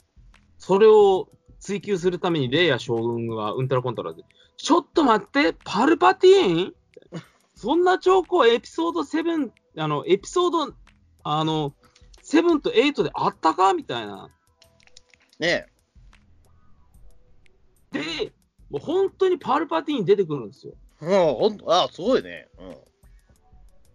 [0.59, 1.29] それを
[1.64, 4.22] 追求するためにレイヤ将軍はうんたらかんたらで、
[4.59, 6.74] ちょっと待って、パルパティーン？
[7.55, 10.74] そんな兆候エピソード7、あの、エピソード、
[11.22, 11.74] あの、
[12.22, 13.72] 7と8であったか？
[13.72, 14.29] みたいな。
[15.38, 15.66] ね
[17.92, 18.00] で、
[18.68, 20.74] もう本当にパルパティーン出てくるんですよ。
[21.00, 22.46] もうほんと、あ、すごいね。
[22.59, 22.77] うん。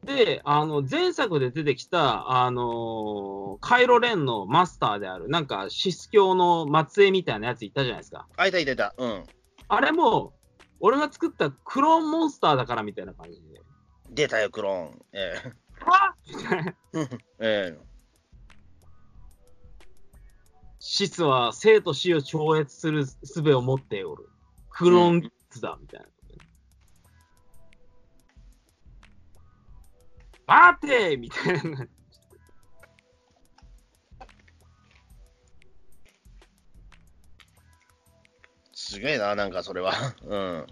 [0.03, 8.27] で、あの、前作で出てきた、あのーカイロレンのマスターである、なんか、シス教の末裔みたいなやついたじゃないですか。
[8.37, 8.93] あ、いたいたいた。
[8.97, 9.23] うん。
[9.67, 10.33] あれも、
[10.79, 13.61] 俺が作ったクローンモンスターだからみたいな感じで。
[14.11, 15.01] 出たよ、クローン。
[15.13, 15.33] え
[15.81, 16.73] はみたいな
[17.39, 17.89] えええ
[20.79, 24.29] シスは生と死を超越する術を持っておる。
[24.69, 26.07] クローンズだ、みたいな。
[30.49, 31.87] 待てみたいな。
[38.73, 39.93] すげえな、なんかそれは。
[40.25, 40.67] うん。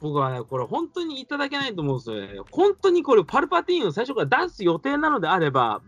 [0.00, 2.40] 僕はね、これ本当にいただけないと思うんですよね。
[2.52, 5.82] 本当にこれ、パルパティーンを最初から出す予定なのであれば、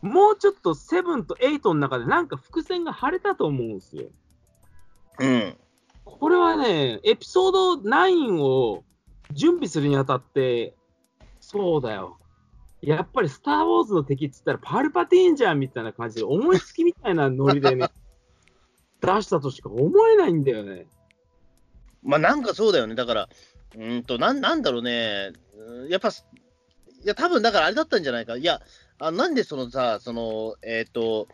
[0.00, 4.08] もうちょっとセブンとエイトの中でなんか伏線が張れたと思うんですよ。
[5.18, 5.58] うん。
[6.04, 8.84] これはね、エピソード9を
[9.32, 10.74] 準備するにあたって、
[11.46, 12.18] そうだよ。
[12.82, 17.88] やっぱりスター・ウォーズの敵っつったらパルパティーンじゃんみたいな感じで、思いつきみたいなノリでね、
[19.00, 20.88] 出したとしか思えないんだよね。
[22.02, 22.96] まあなんかそうだよね。
[22.96, 23.28] だから、
[23.76, 25.32] うーんと、なんなんだろうね。
[25.56, 26.12] うんやっぱ、い
[27.04, 28.36] や、多分だからあれだったんじゃないか。
[28.36, 28.60] いや、
[28.98, 31.28] あなんでそのさ、その、えっ、と、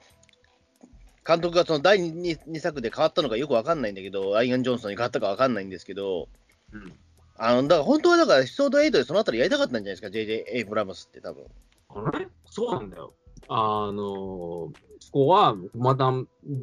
[1.27, 6.29] 監督がその第 2, 2作で変わったのかよくわかんないんだけど、アイアン・ジョンソンに変わったかわかんないんですけど、
[6.73, 6.93] うん
[7.37, 11.45] あの、だから本当はだから、エピソード8でそのあたりやりたかったんじゃないですか、JJ エイブラムスって多分。
[11.89, 12.29] あれ？
[12.47, 13.15] そうなんだよ。
[13.49, 16.13] あのそこはまた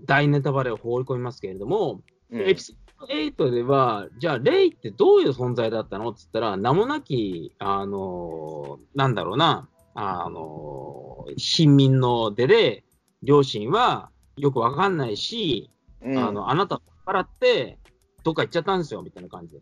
[0.06, 2.02] 大ネタバレを放り込みますけれども、
[2.32, 6.10] うんエピソード8では、じゃあ、レイってどういう存在だったの？
[6.10, 12.84] って言ったら、名もなき、あのなんだろうな、あの貧民の出で、
[13.24, 17.78] 両親はよくわかんないし、うんあの、あなたを払って、
[18.24, 19.60] どっか行っちゃったんですよ、みたいな感じで。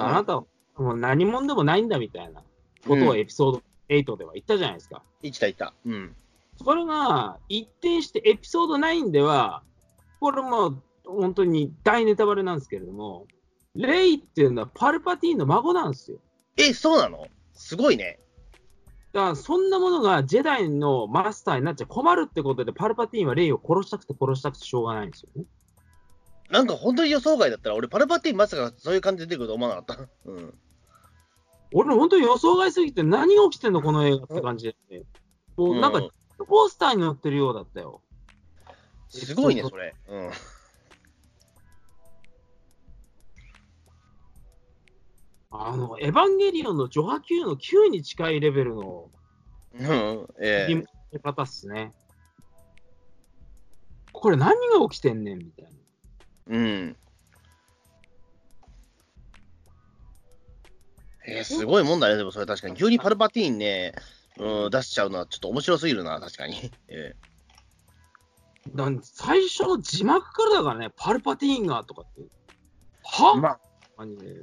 [0.00, 0.44] あなたは
[0.76, 2.42] もう何者でもないんだ、みたいな
[2.86, 5.02] ことをエピソード8では言ったじゃないですか。
[5.22, 5.74] いったいった。
[5.84, 6.14] うん。
[6.56, 9.62] それが一転してエピソード9では、
[10.20, 13.26] これもう本当に大ネタバレなんですけれども、
[13.74, 16.18] レイっていうのはパルパティーンの孫なんですよ。
[16.56, 17.26] え、そうなの？
[17.54, 18.18] すごいね。
[19.12, 25.44] だからそんなものがジェダイのマスターになっちゃ困るってことで、パルパティーンはレイを殺したくて殺したくてしょうがないんですよね。
[26.52, 30.30] なんか本当に予想外だったら、俺、パルパティンまさかそういう感じで出てくると思わなかった。
[30.30, 30.54] うん。
[31.72, 35.04] 俺、本当に予想外すぎて何が起きてんの、この映画って感じで、ね。
[35.56, 36.10] もうなんか、うん
[36.44, 38.02] ポスターに載ってるようだったよ。
[39.08, 39.94] すごいね、それ。
[40.08, 40.30] うん。
[45.52, 49.08] あの、エヴァンゲリオンのジョハ Q の9に近いレベルの
[49.74, 51.92] うん、えリモの方っすね。
[54.12, 55.70] これ何が起きてんねんみたいな。
[56.50, 56.96] えうん。
[61.24, 62.76] えー、すごいもんだね、でもそれ確かに。
[62.76, 63.94] 急にパルパティーンね、
[64.38, 66.72] うん、出しちゃうのはちょっと面白すぎるな、確かに。
[66.88, 67.14] え
[68.74, 72.22] なん最初の字幕からだからね、パルパティーンがとかって。
[73.02, 73.34] は？
[73.36, 73.60] えまあ、
[73.96, 74.34] 感じで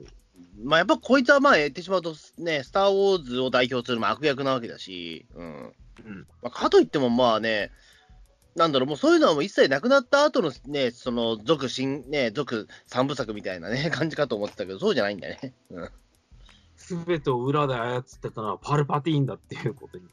[0.63, 5.73] まあ、やっぱこいつはまあ言ってしまうとね、スター・ウォーズを代表するまあ悪役なわけだし、うん。
[6.05, 7.71] うんまあ、かといってもまあね、
[8.55, 15.53] なんだろう、もうそういうのはもう一切なくなった後のね、その続新、ね、続三部作みたいなね、 感じかと思ってたけど、そうじゃないんだね。
[15.71, 15.89] うん。
[16.75, 20.05] すべてを裏で操ってたのはパルパティーンだっていうことに。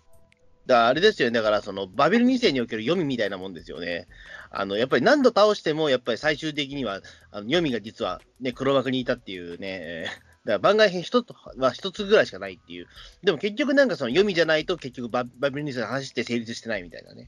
[0.66, 4.08] だあれですよね、だからそのバビル2世における読みみたいなもんですよね。
[4.50, 12.86] あのやっぱり何度倒しても、やっぱり最終的には、あの読みが実は、ね、黒幕にいたっていうね、えーだから番外編一つは一つぐらいしかないっていう。
[13.24, 17.26] でも結局なんかその読みじゃないと結局ババビル2世の話って成立してないみたいなね。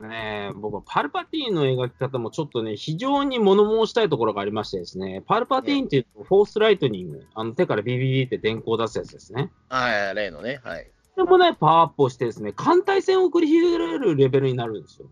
[0.00, 9.50] ねえ、僕はパルパティーンの描き方もちょっとね、非常に物申したいところがありましてですね、パルパティーンっていうと、フォースライトニング、あの手からビビビって電光を出すやつですね。
[9.70, 10.90] うん、はい、例のね、はい。
[11.16, 15.08] でもね、パワーアップをしてですね、艦隊戦を繰り広げられるレベルになるんですよ。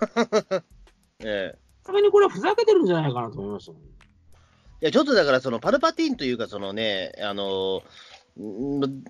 [1.20, 3.72] ええさすがにこれはふざけてるんじゃないかなと思いました。
[3.72, 3.74] い
[4.80, 7.82] や、ちょっとだから、そのパルパティーンというか、そのね、あの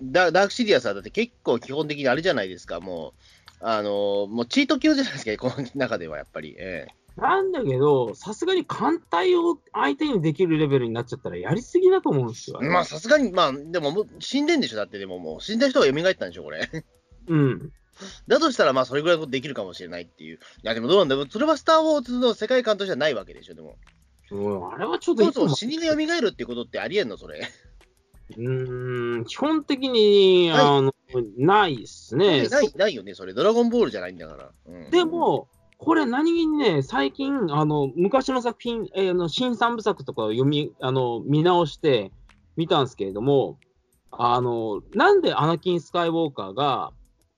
[0.03, 6.55] ダークシリアスはだって結構基本的にあれじゃないですか、もう、あのもうチート級じゃないですか、この中ではやっぱり。
[6.57, 12.59] ええなんだけど、さすがに艦隊を相手にできるレベルになっちゃったらやりすぎだと思うんですよ。
[12.61, 16.69] まあ、さすがに、まあ、でも死んでんでしょ、だって、でももう、死んだ人が蘇ったんでしょ、これ。
[17.27, 17.71] うん。
[18.27, 20.37] だとしたら、まあ、それぐらいのことできるかもしれないっていう。
[20.37, 23.75] いや、でもどうなんだろう、それはスター・ウォーズの世界観としてはないわけでしょ、でも。
[24.31, 27.41] うん、あれはちょっとそもそもいつも死人が蘇るっていうことってありえんの、それ。
[28.37, 30.93] うーん、基本的に、はいあの、
[31.37, 32.47] ないっすね。
[32.47, 33.33] ないないよね、それ。
[33.33, 34.51] ドラゴンボールじゃないんだから。
[34.67, 42.11] うんで、も、これ何気にね、最近、あの、昔の作品、えーあの新三部作とかを読み、あの、見直して
[42.55, 43.57] 見たんですけれども、
[44.11, 46.91] あの、なんでアナキン・スカイウォーカーが、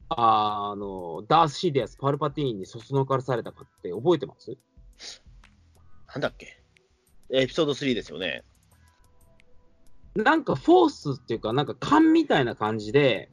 [0.09, 4.57] あの、ダース・シディアス、パルパティーンにそそのかされたかって覚えてます？
[6.13, 6.61] なんだっけ？
[7.29, 8.43] エピソード3ですよね。
[10.15, 13.29] なんかフォースっていうか、なんか勘みたいな感じで、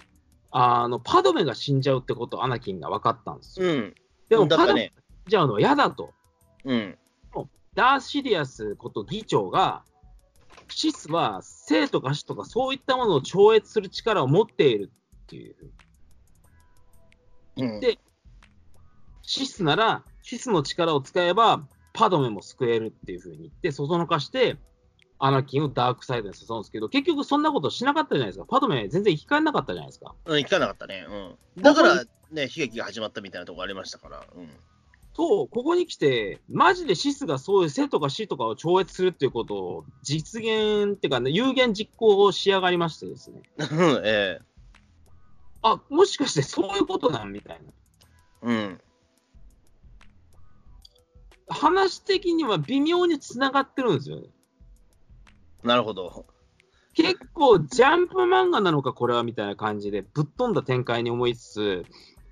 [0.50, 3.68] あの、パドメが死んじゃうってこと、アナキンが分かったんですよ。
[3.68, 3.94] うん。
[4.28, 4.86] でも、パドメ。
[4.86, 6.12] が死んじゃうのは嫌だと。
[6.64, 6.98] うん。
[7.74, 9.84] ダース・シディアスこと議長が、
[10.68, 14.90] シスは生とか死とかそういったものを超越する力を持っている
[15.24, 15.56] っていう。
[17.56, 17.98] うんで
[19.22, 24.56] シスなら、シスの力を使えば、パドメも救えるっていうふうに言って、そそのかして、
[25.20, 28.46] アナキンをダークサイドに誘うんですけど、結局そんなことしなかったじゃないですか。
[28.48, 30.14] パドメ全然生き返んなかったじゃないですか。
[30.24, 31.06] うん、聞かなかったね。
[31.56, 31.62] うん。
[31.62, 34.24] だから、ね、悲劇が始まったみたいなところありましたから。
[34.34, 34.48] うん。
[35.12, 43.42] と、ここに来て、マジでシスがそういう生とか死とかを超越するっていうことを実現っていうかね、有言実行をしやがりましてですね。
[43.58, 43.62] う
[44.00, 44.50] んええ
[45.62, 47.72] あ、もしかしてそういうことなんみたいな。
[48.42, 48.80] うん。
[51.48, 54.28] 話的には微妙に繋がってるんですよね。
[55.62, 56.26] なるほど。
[56.94, 61.86] 結構ジャンプ漫画なのか、これはみたいな感じで、ぶっ飛んだ展開に思いつつ、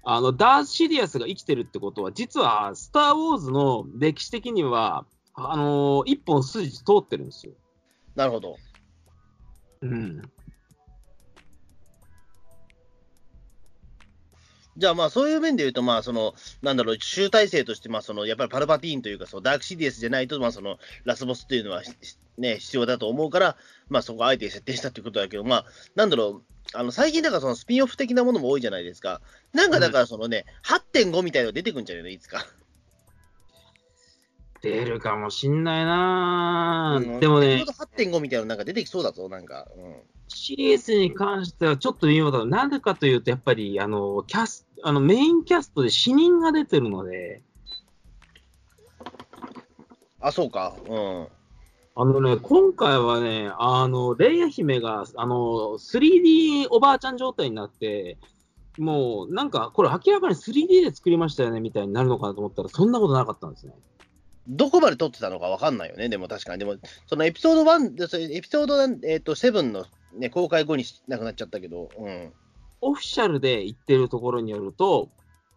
[0.05, 7.53] あのダース・シディアスが生きてるってことは、実はスター・ウォーズの歴史的には、あの一本筋通ってるんですよ。
[8.17, 8.57] なるほど。
[9.83, 10.23] うん。
[14.77, 21.93] じゃあまあそういう面で言うと、まあその、なんだろう、集大成として、まあその、やっぱりパルパティーンというか、そのダークシディアスじゃないと、まあその、ラスボスっていうのは、し
[22.39, 23.57] ね、必要だと思うから、
[23.89, 29.21] まあそこをあえて設定したっていうことだけど、まあ、なんだろう、あの、最近だからそのスピンオフ的なものも多いじゃないですか。
[29.53, 32.47] なんかだからそのね、8.5みたいなの出てくるんじゃないの、いつか。
[34.61, 39.69] 出るかもしんないな、うんでもね、ちょうど8.5みたいなのなんか出てきそうだぞ、なんか。
[39.77, 39.95] うん。
[40.29, 42.45] CS に関してはちょっと微妙だ。
[42.45, 47.43] なんでかというと、やっぱり、あの、キャス、あの、メインキャストで死人が出てるので、
[50.21, 50.75] あ、そうか。
[50.89, 51.29] うん。
[52.01, 55.35] あのね、今回はね、あの、レイヤ姫が、あの、
[55.79, 58.19] 3D おばあちゃん状態になって、
[58.79, 63.73] もう、なんか、これ明らかに 3D で作りましたよね、みたいになるのかなと思ったら、そんなことなかったんですね。
[64.47, 66.61] どこまで撮ってたのかわかんないよね、でも確かに。
[66.61, 66.77] でも、
[67.09, 69.85] そのエピソード1で、それエピソード、えっと7の、
[70.17, 72.33] ね、公開後になくなっちゃったけど、うん。
[72.81, 75.09] オフィシャルで言ってるところによると、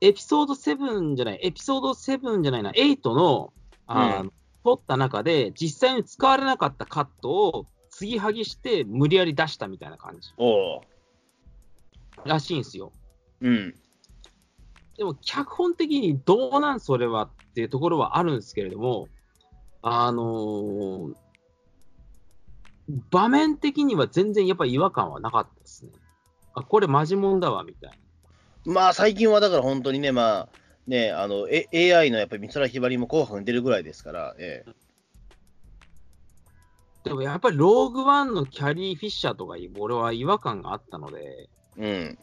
[0.01, 3.53] エピソード7じゃない、エピソード7じゃないな、8の、
[3.85, 4.31] あの
[4.63, 10.29] 撮った中で、実際に使われなかったカットを継ぎはぎして、無理やり出したみたいな感じ。
[12.25, 12.91] らしいんですよ。
[13.41, 13.75] うん。
[14.97, 19.07] でも、脚本的にどうなんそれはっていうところはあるんですけれども、
[19.81, 21.15] あのー
[23.09, 25.91] 場面的には全然やっぱり違和感はなかったですね。
[26.53, 27.91] あ、これマジモンだわ、みたい
[28.65, 28.73] な。
[28.73, 30.49] まあ、最近はだから本当にね、まあ、
[30.87, 34.71] ね、あの、A- AI のやっぱり美空ひばりも紅白に出るぐらいですから、ええ。
[37.03, 42.19] でもやっぱりローグワンのキャリー・フィッシャーとかに俺は違和感があったので、うん。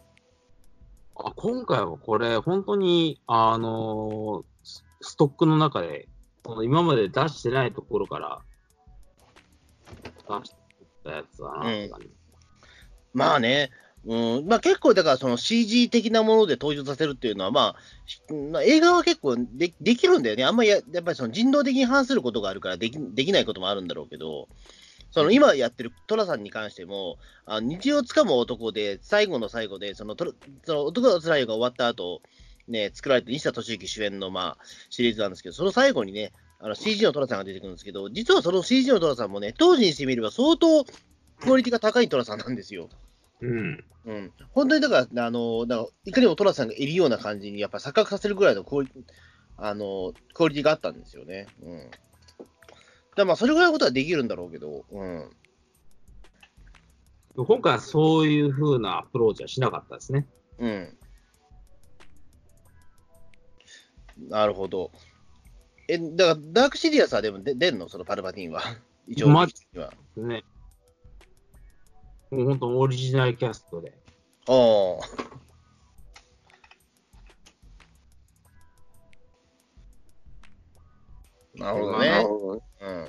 [1.16, 6.08] あ今回はこれ、本当に、あのースストックの中で、
[6.44, 8.40] その今まで出してないところから
[10.40, 10.54] 出し
[11.04, 12.10] たやつだなって感じ。
[13.12, 13.70] まあね、
[14.08, 20.44] うん、まあ結構だからその CG 的なもので登場させるっていうのは、まあ、まあ映画は結構でできるんだよね。
[20.46, 24.48] あんまりややっぱりその人道的に反することがあるからできできないこともあるんだろうけど、
[25.10, 30.32] その今やってる寅さんに関しても、あ日をつかむ男で、最後の最後で、そのト
[30.64, 32.22] その男のつらいが終わった後、
[32.66, 40.84] ね、作られた西田敏行主演の、まあ、シリーズなんですけど、その最後にね、あの CG の寅さんが出てくるんですけど、実はその CG の寅さんもね、当時にしてみれば相当
[41.40, 42.88] クオリティが高い寅さんなんですよ。
[43.40, 43.84] うん。
[44.06, 48.88] うん、本当にだから、あのだからいかにも寅さんがいるような感じに、やっぱ錯覚させるぐらいのクオリ
[49.58, 51.46] あのクオリティがあったんですよね。
[51.62, 51.90] うん、
[53.16, 55.30] だまあ、それぐらいのことはできるんだろうけど、うん、
[57.36, 60.26] 今回はそういう風なアプローチはしなかったですね。
[60.58, 60.96] うん。
[64.30, 64.90] なるほど。
[65.86, 67.88] え、だから、ダークシリアスはでもで出んの？
[67.88, 68.62] そのパルパティーンは。
[69.06, 69.92] 一応、マジには。
[70.16, 70.44] ね。
[72.30, 73.92] もう本当オリジナルキャストで。
[74.48, 75.28] ああ。
[81.58, 82.24] なるほどね。
[82.80, 83.08] うん。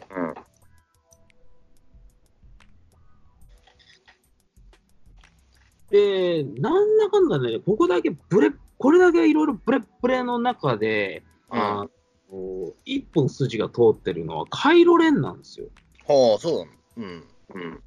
[5.89, 11.85] で、なんだかんだね、ここだけブレ、これだけいろいろブレブレの中で、あ
[12.31, 15.67] の一本筋が通ってるのはカイロレンなんですよ。
[16.07, 16.71] はあ、そうなの。
[16.97, 17.23] うん。
[17.55, 17.83] うん。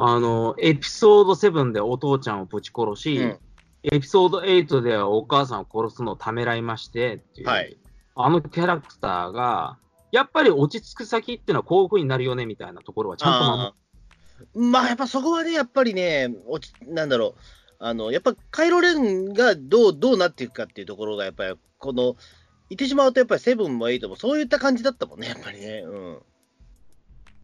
[0.00, 3.38] あの、エピソード7でお父ちゃんをぶち殺し、うん
[3.84, 7.78] エピソード8ではお母さんを殺すのをためらいましてっていう、はい。
[8.16, 9.78] あのキャラクターが、
[10.10, 13.56] やっぱり落ち着く先っていうのはこういう風になるよねみたいなところはちゃんと
[14.56, 17.40] 守まあ、やっぱそこはね、やっぱりね、落ちなんだろう、
[17.80, 22.16] あのやっぱカイロレンがどうどうなっていくかっていうところが、やっぱりこの、
[22.70, 25.84] 言ってしまうと、やっぱりセブンもエイトもそういった感じだったもんね、やっぱりね。
[25.86, 26.18] うん。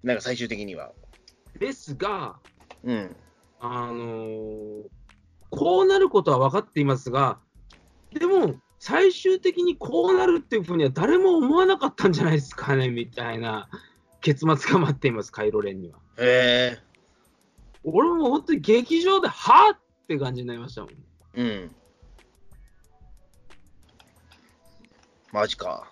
[0.03, 0.93] なんか最終的には。
[1.59, 2.37] ですが、
[2.83, 3.17] うん。
[3.61, 4.83] あのー
[5.57, 7.39] こうなることは分かっていますが、
[8.13, 13.69] でも、最終的にこうなるっていうふうには誰も思わなかったんじゃないですかね、みたいな
[14.21, 15.99] 結末が待っています、カイロレンには。
[16.19, 16.79] へえ。
[17.85, 19.79] 俺も本当に劇場で、はぁっ
[20.09, 20.91] て感じになりましたもん。
[21.37, 21.75] うん。
[25.33, 25.89] マジか。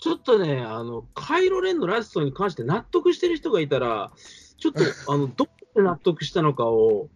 [0.00, 4.12] ちょっとね、あの、カイロレンのラストに関して納得してる人がいたら、
[4.58, 4.80] ちょっと、
[5.12, 7.08] あの、どこで納得したのかを、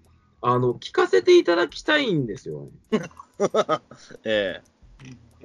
[0.42, 2.68] あの、聞かせていただきたいんですよ。
[4.24, 4.62] え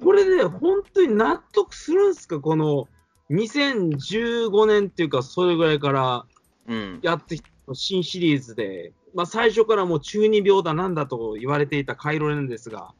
[0.01, 2.39] これで、本当に納得するんすか？
[2.39, 2.87] この、
[3.29, 6.25] 2015年っていうか、それぐらいから
[6.67, 6.73] え。
[6.73, 6.99] うん。
[7.01, 12.93] やってきた新シリーズで、まあ、最初からもう中二病だなんだと言われていたカイロレンですが、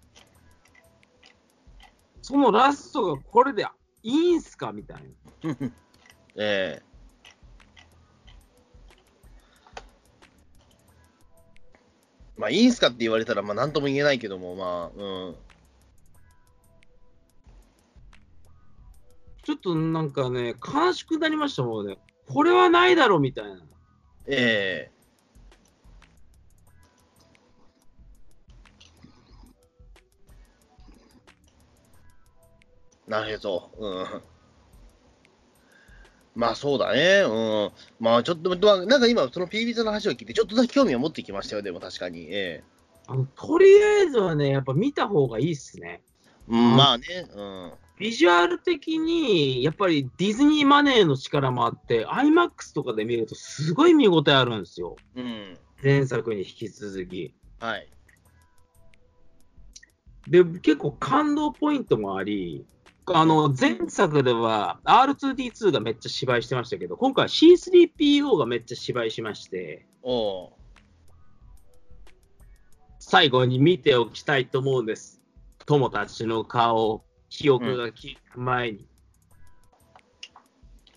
[2.21, 3.67] そのラストがこれで
[4.07, 4.71] いいんすか？
[4.71, 4.97] みたい
[5.43, 5.55] な。
[6.37, 6.83] ええ。
[12.37, 15.35] まあ、いいんすかって言われたら、まあ、なんとも言えないけども、まあ、うん。
[19.43, 21.97] ちょっとなんかね、悲しくなりましたもんね。
[22.27, 23.63] これはないだろうみたいな。
[24.27, 24.94] ええ。
[33.07, 33.71] なるほど。
[33.77, 34.21] うん。
[36.35, 37.21] まあそうだね。
[37.25, 37.29] う
[37.67, 37.71] ん。
[37.99, 42.27] まあちょっと、まあなんか今、その PB の話を聞いて、ちょっとだけ興味を持ってきましたよ、でも確かに。
[42.29, 42.63] ええ。
[43.07, 46.01] あのとりあえずはね、やっぱ見た方がいいっすね。
[46.47, 47.05] うん、まあね。
[47.33, 47.71] うん。
[47.97, 54.97] ビジュアル的に、やっぱりディズニーマネーの力もあって、IMAX とかで見るとすごい見応えあるんですよ。
[55.15, 55.57] うん。
[55.81, 57.33] 前作に引き続き。
[57.59, 57.87] はい。
[60.27, 62.65] で、結構感動ポイントもあり、
[63.07, 69.85] あの、前作では R2D2 がめっちゃ芝居してましたけど、今回は C3PO がめっちゃ芝居しまして。
[72.99, 75.21] 最後に見ておきたいと思うんです。
[75.67, 78.87] 友達の顔、記憶が消える前に、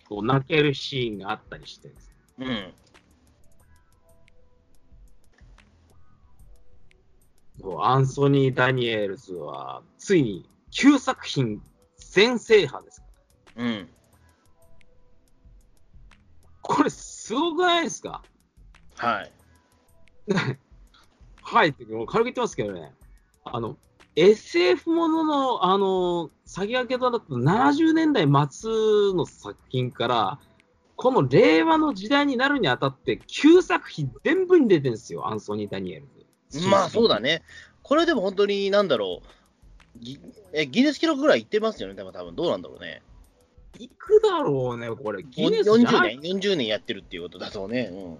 [0.09, 2.75] こう泣けるシーンがあったりしてですねうん。
[7.61, 11.61] そうアンソニー・ダニエルズは、ついに9作品
[12.11, 13.07] 全制覇ですか
[13.57, 13.65] ら。
[13.65, 13.89] うん。
[16.63, 18.23] これ、すごくないですか？
[18.97, 19.33] はい。
[21.43, 22.95] はいって、もう軽く言ってますけどね。
[23.45, 23.77] あの、
[24.17, 28.71] SF ものの、あの、先駆けとなった70年代末
[29.15, 30.39] の作品から、
[30.97, 36.09] この令和の時代になるにあたって、9作品全部に出てるんですよ、アンソニー・ダニエル
[36.51, 36.67] ズ。
[36.69, 37.43] まあそうだね。
[37.83, 39.29] これでも本当に、なんだろう。
[40.01, 40.21] ギ
[40.53, 43.03] えギネス記録ぐらいいってますよね、でも多分どうなんだろうね。
[43.79, 45.23] いくだろうね、これ。
[45.23, 47.91] ギネスじゃ40ない年、40年やってるっていうことだとね。
[47.93, 48.19] うん。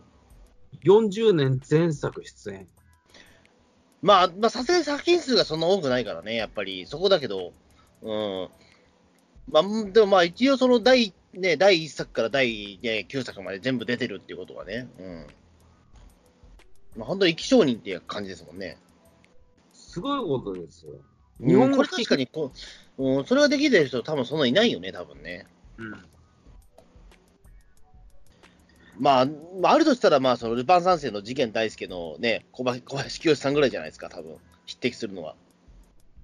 [0.85, 2.69] 40年前作出演。
[4.03, 7.53] まあ、まあ、さすがに作品数がそんな多くないからね、やっぱり、そこだけど、
[8.03, 8.49] うん。
[9.51, 15.27] まあ、でもまあ、一応その第、ね、第1作から第、ね、9作まで全部出てるっていうことはね、うん。
[16.97, 18.79] まあ、本当に生き証人っていう感じですもんね。
[19.73, 20.93] すごいことですよ。
[21.41, 22.53] 日本これ確かにこ
[22.99, 25.47] う、うん、それができてる人多分そんないないよね、多分ね。
[25.79, 25.93] うん。
[28.99, 29.27] まあ、
[29.61, 34.37] まあ、あるとしたら、まあ、そのルパン三世の事件大輔のね、小林小林清志さんぐらいじゃないですか、多分
[34.67, 35.37] 匹敵するのは。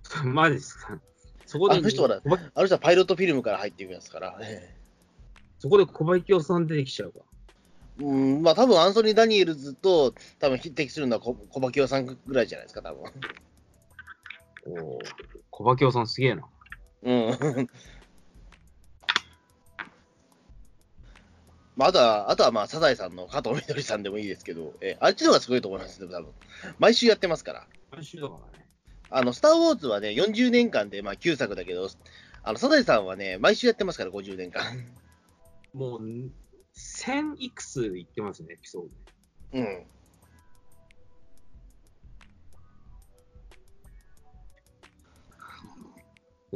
[0.25, 0.99] マジですか。
[1.47, 2.21] そこで、あの人は
[2.55, 4.39] ある人はパイロットフィルムから入っていくやつから。
[4.41, 4.75] え
[5.59, 7.21] そこで小林清さん出てきちゃうか。
[8.01, 13.05] えうん、まあ、多分アンソニー・ダニエルズと多分匹敵するのは小小牧さんぐらいじゃないですか、多分
[14.67, 15.05] おー
[15.51, 16.49] 小林清さんすげえな。
[17.03, 17.69] うん。
[21.77, 26.33] まあ、あとは、あとはまあ、サザエさんの加藤みどりさんでもいいですけど、ええあっちの方がすごいと思いますよ、多分
[26.79, 27.67] 毎週やってますから。
[27.91, 28.69] 毎週だからね。
[29.11, 31.89] あの、スター・ウォーズはね、40年間で、まあ、9作だけど、
[32.43, 34.63] あの、サザエさんはね、毎週やってますから、50年間。
[35.73, 36.01] もう、
[36.77, 38.95] 1000いくついってますね、エピソードで。
[39.53, 39.87] うん。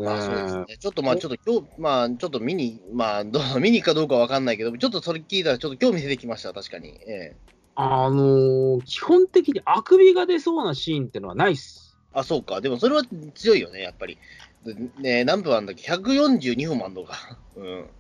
[0.05, 0.77] まあ、そうですね。
[0.79, 6.89] ちょっと、まあ、ちょっと、今日、まあ、ちょっと見に、まあ、どう 見に行くかどうかわかんないけど、ちょっとそれ聞いたら、ちょっと興味出てきました、確かに。
[7.07, 7.37] ええ
[7.75, 11.97] あのー基本的にあくびが出そうなシーンってのはないっす。
[12.13, 12.61] あ、そうか。
[12.61, 13.03] でも、それは
[13.35, 14.19] 強いよね、やっぱり。
[14.65, 17.15] でね、何分あんだっけ ?142 分もあんのか。
[17.57, 17.91] うん。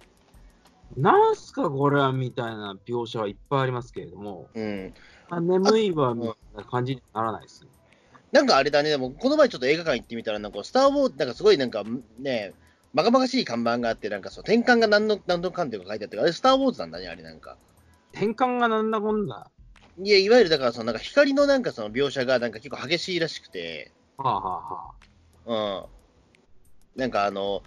[0.96, 4.94] なんすかこれはみたいな描写はいっぱいありますけれども、うん。
[5.30, 7.66] あ眠いわみたいな感じにならないです。
[8.32, 11.84] なんかあれだね、でも、この前ちょっと映画館行ってみたら、なんか、スター・ウォーズ、なんかすごいなんか
[12.18, 12.52] ね、
[12.94, 17.56] バカバカしい看板があって、なんかそう、転換が何の、何のかんていうか書いてあって、あれ、スター・ウォーズなんだね、あれなんか。
[18.12, 19.50] 転換がなんだこんだ？
[20.00, 24.94] いや、いわゆるだからそのなんか光のなんかその描写がなんか結構激しいらしくて、はあ、は
[25.46, 25.86] あは
[26.94, 27.00] うん。
[27.00, 27.62] なんかあの、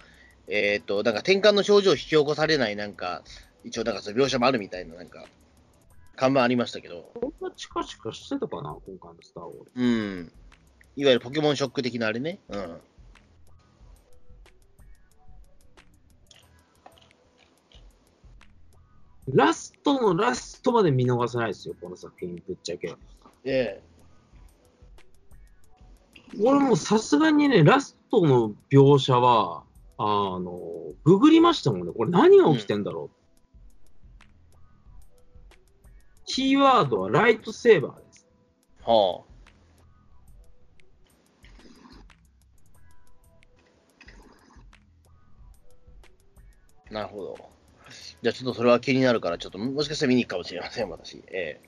[0.48, 3.22] えっ、と、なんか転換の症状を引き起こされないなんか、
[3.64, 5.24] 一応なんかその描写もあるみたいななんか、
[6.16, 9.70] 看板ありましたけど、あ、こんなチカチカしてたかな、今回のスター・ウォーズ。
[9.74, 10.32] うん。
[10.96, 12.38] いわゆるポケモンショック的なあれね。
[12.48, 12.80] うん。
[19.34, 22.94] ラストのラストまで見逃せないですよ、この作品、ぶっちゃけ。
[23.44, 23.80] え
[26.40, 29.64] 俺もさすがにね、ラストの描写は、
[29.98, 30.60] あの、
[31.04, 31.92] ググりましたもんね。
[31.92, 33.16] これ何が起きてんだろう。
[36.24, 38.26] キーワードはライトセーバーです。
[38.80, 39.31] えはあ。
[46.92, 47.38] なるほど。
[48.22, 51.24] じゃあちょっとそれは気になるから、ちょっともしかしたら見に行くかもしれません、私。
[51.32, 51.60] え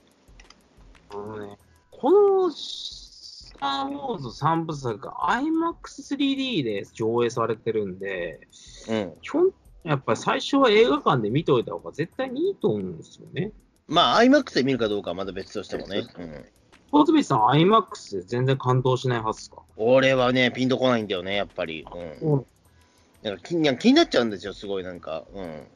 [1.08, 1.58] あのね、
[1.90, 8.46] このスター・ウォーズ3部作が IMAX3D で上映されてるんで、
[8.88, 9.20] えうん。
[9.22, 9.50] 基本、
[9.84, 13.52] やっぱり最初は映画館で見ておいた方が絶対にいいと思うんですよね。
[13.86, 16.04] まあ、IMAX で見るかどうかはまだ別としてもね。
[16.18, 16.44] うん。
[16.90, 19.62] 小泉さん、IMAX で全然感動しないはずか？
[19.76, 21.84] 俺はね、ピンとこないんだよね、やっぱり。
[22.22, 22.46] うん。
[23.24, 25.24] うんなんか気に気になっちゃうんですよ、すごいなんか。
[25.34, 25.66] うん。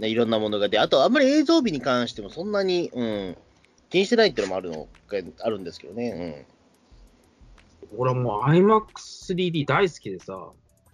[0.00, 0.68] ね、いろんなものが。
[0.68, 3.36] で、あと、あんまり映像美に関してもそんなに、うん、
[3.90, 6.46] 気にしてないっていうのもあるのがあるんですけどね。
[7.96, 10.38] 俺はもう IMAX3D 大好きでさ、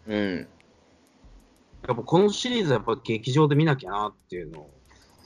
[0.07, 0.15] うん。
[0.15, 0.49] うん。
[1.87, 4.71] やっぱこのシリーズはやっぱ劇場で見なきゃなっていうのを、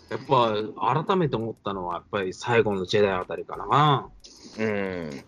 [0.08, 4.08] やっぱ改めて思ったのは、やっぱり最後のジェダイあたりかな。
[4.58, 5.24] うん。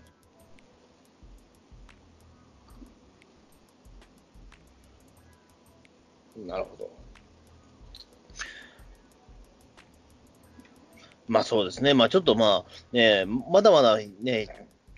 [6.46, 6.90] なるほど。
[11.28, 11.94] まあそうですね。
[11.94, 14.48] まあちょっとまあね、まだまだね、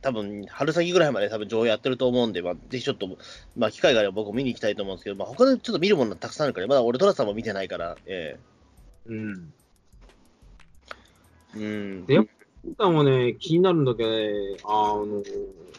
[0.03, 3.19] 多分春先ぐらいまで多分上映やってると思うんで、まあぜひちょっと、
[3.57, 8.39] まあ機会があれば僕も見に行きたいと思うんですけど、まあ他でちょっと見るものたくさんあるから、まだ俺トラさんも見てないから、え
[9.07, 9.53] うん。
[11.57, 12.07] えうん。
[12.07, 12.27] で、やっ
[12.79, 15.25] ぱもね、気になるんだけどね、あの、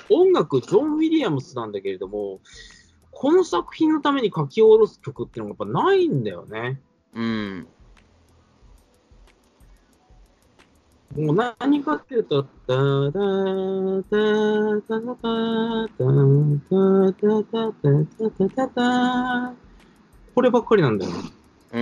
[0.09, 2.41] 音楽、ジョン・ウィリアムスなんだけれども、
[3.21, 6.81] この作品のために書き下ろす曲ってのがやっぱないんだよね。
[7.13, 7.67] うん。
[11.15, 13.61] もう何かっていうと、ダダダダ
[14.89, 17.93] ダダダダダダダ
[18.39, 19.53] ダダダ
[20.33, 21.17] こればっかりなんだよね。
[21.73, 21.79] う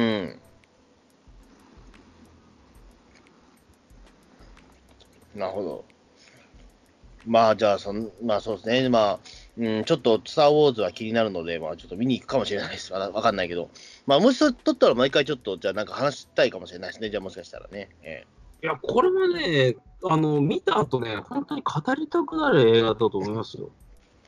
[5.38, 5.40] ん。
[5.40, 5.86] なるほど。
[7.26, 8.90] まあ、じゃあそん、まあそうですね。
[8.90, 9.20] まあ、
[9.60, 12.94] うん、ちょっと、スター・ウォーズは気になるので、まあちょっと見に行くかもしれないです。
[12.94, 13.70] わわかんないけど。
[14.08, 17.10] まあ、もしそれ撮ったら毎回ちょっと、じゃあなんか話したいかもしれないですね。
[17.10, 17.90] じゃあもしかしたらね。
[18.02, 18.26] え
[18.64, 23.70] いや、これはね、あの、見た後ね、本当に語りたくなる映画だと思いますよ。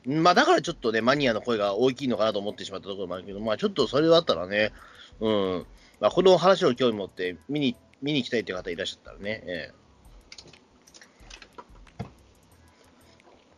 [0.06, 4.74] えまあ、だからちょっとね、マニアの声が大きいのかなと思ってしまったところもあるけど、まあちょっとそれだったらね、
[5.22, 5.66] うん。
[6.02, 9.44] まあ、この話を興味持って見に、見に行きたいという方いらっしゃったらね。
[9.46, 9.82] ええ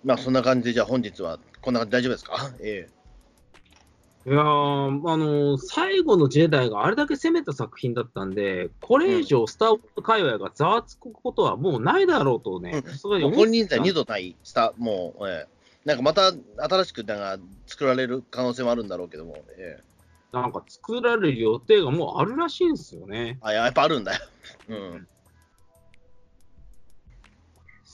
[0.04, 2.52] まあ、そんな感じで、じゃあ本日は、こんな感じで大丈夫ですか？
[2.62, 2.90] え
[4.26, 12.72] いやー、あの最後のジェダイがあれだけ攻めた作品だったんで、これ以上、スター・ウォーズ界隈がざわつくことはもうないだろうとね、
[13.04, 15.54] うん本人在二度ないスタ、もう、ええ
[15.84, 16.32] なんかまた
[16.70, 19.84] 新しくなんか作られる可能性もあるんだろうけども、ええ
[20.32, 23.38] なんか作られる予定がもうあるらしいんですよね。
[23.42, 24.20] あ、やっぱあるんだよ。
[24.70, 25.08] うん。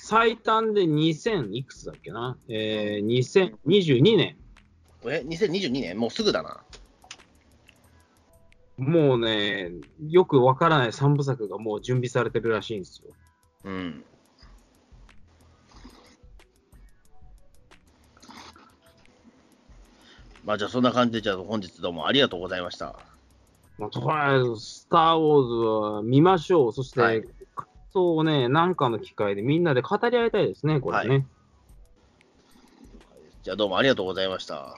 [0.10, 4.38] 最短で2000いくつだっけな、えー、2022年。
[5.06, 6.00] え、2022年？
[6.00, 6.64] もうすぐだな。
[8.78, 9.70] もうね、
[10.08, 13.12] よくわからない3部作がもう準備されてるらしいんですよ。
[13.66, 14.04] うん。
[20.44, 22.98] まあじゃあそんな感じで、じゃあ本日どうもありがとうございました。
[23.78, 26.74] まあ、とりあえず、スター・ウォーズは見ましょう。
[26.74, 27.39] そして、はい感
[27.92, 31.26] 想をね、なんかの機会でみんなで語り合いたいですね、これね。
[33.44, 34.76] じゃあどうもありがとうございました。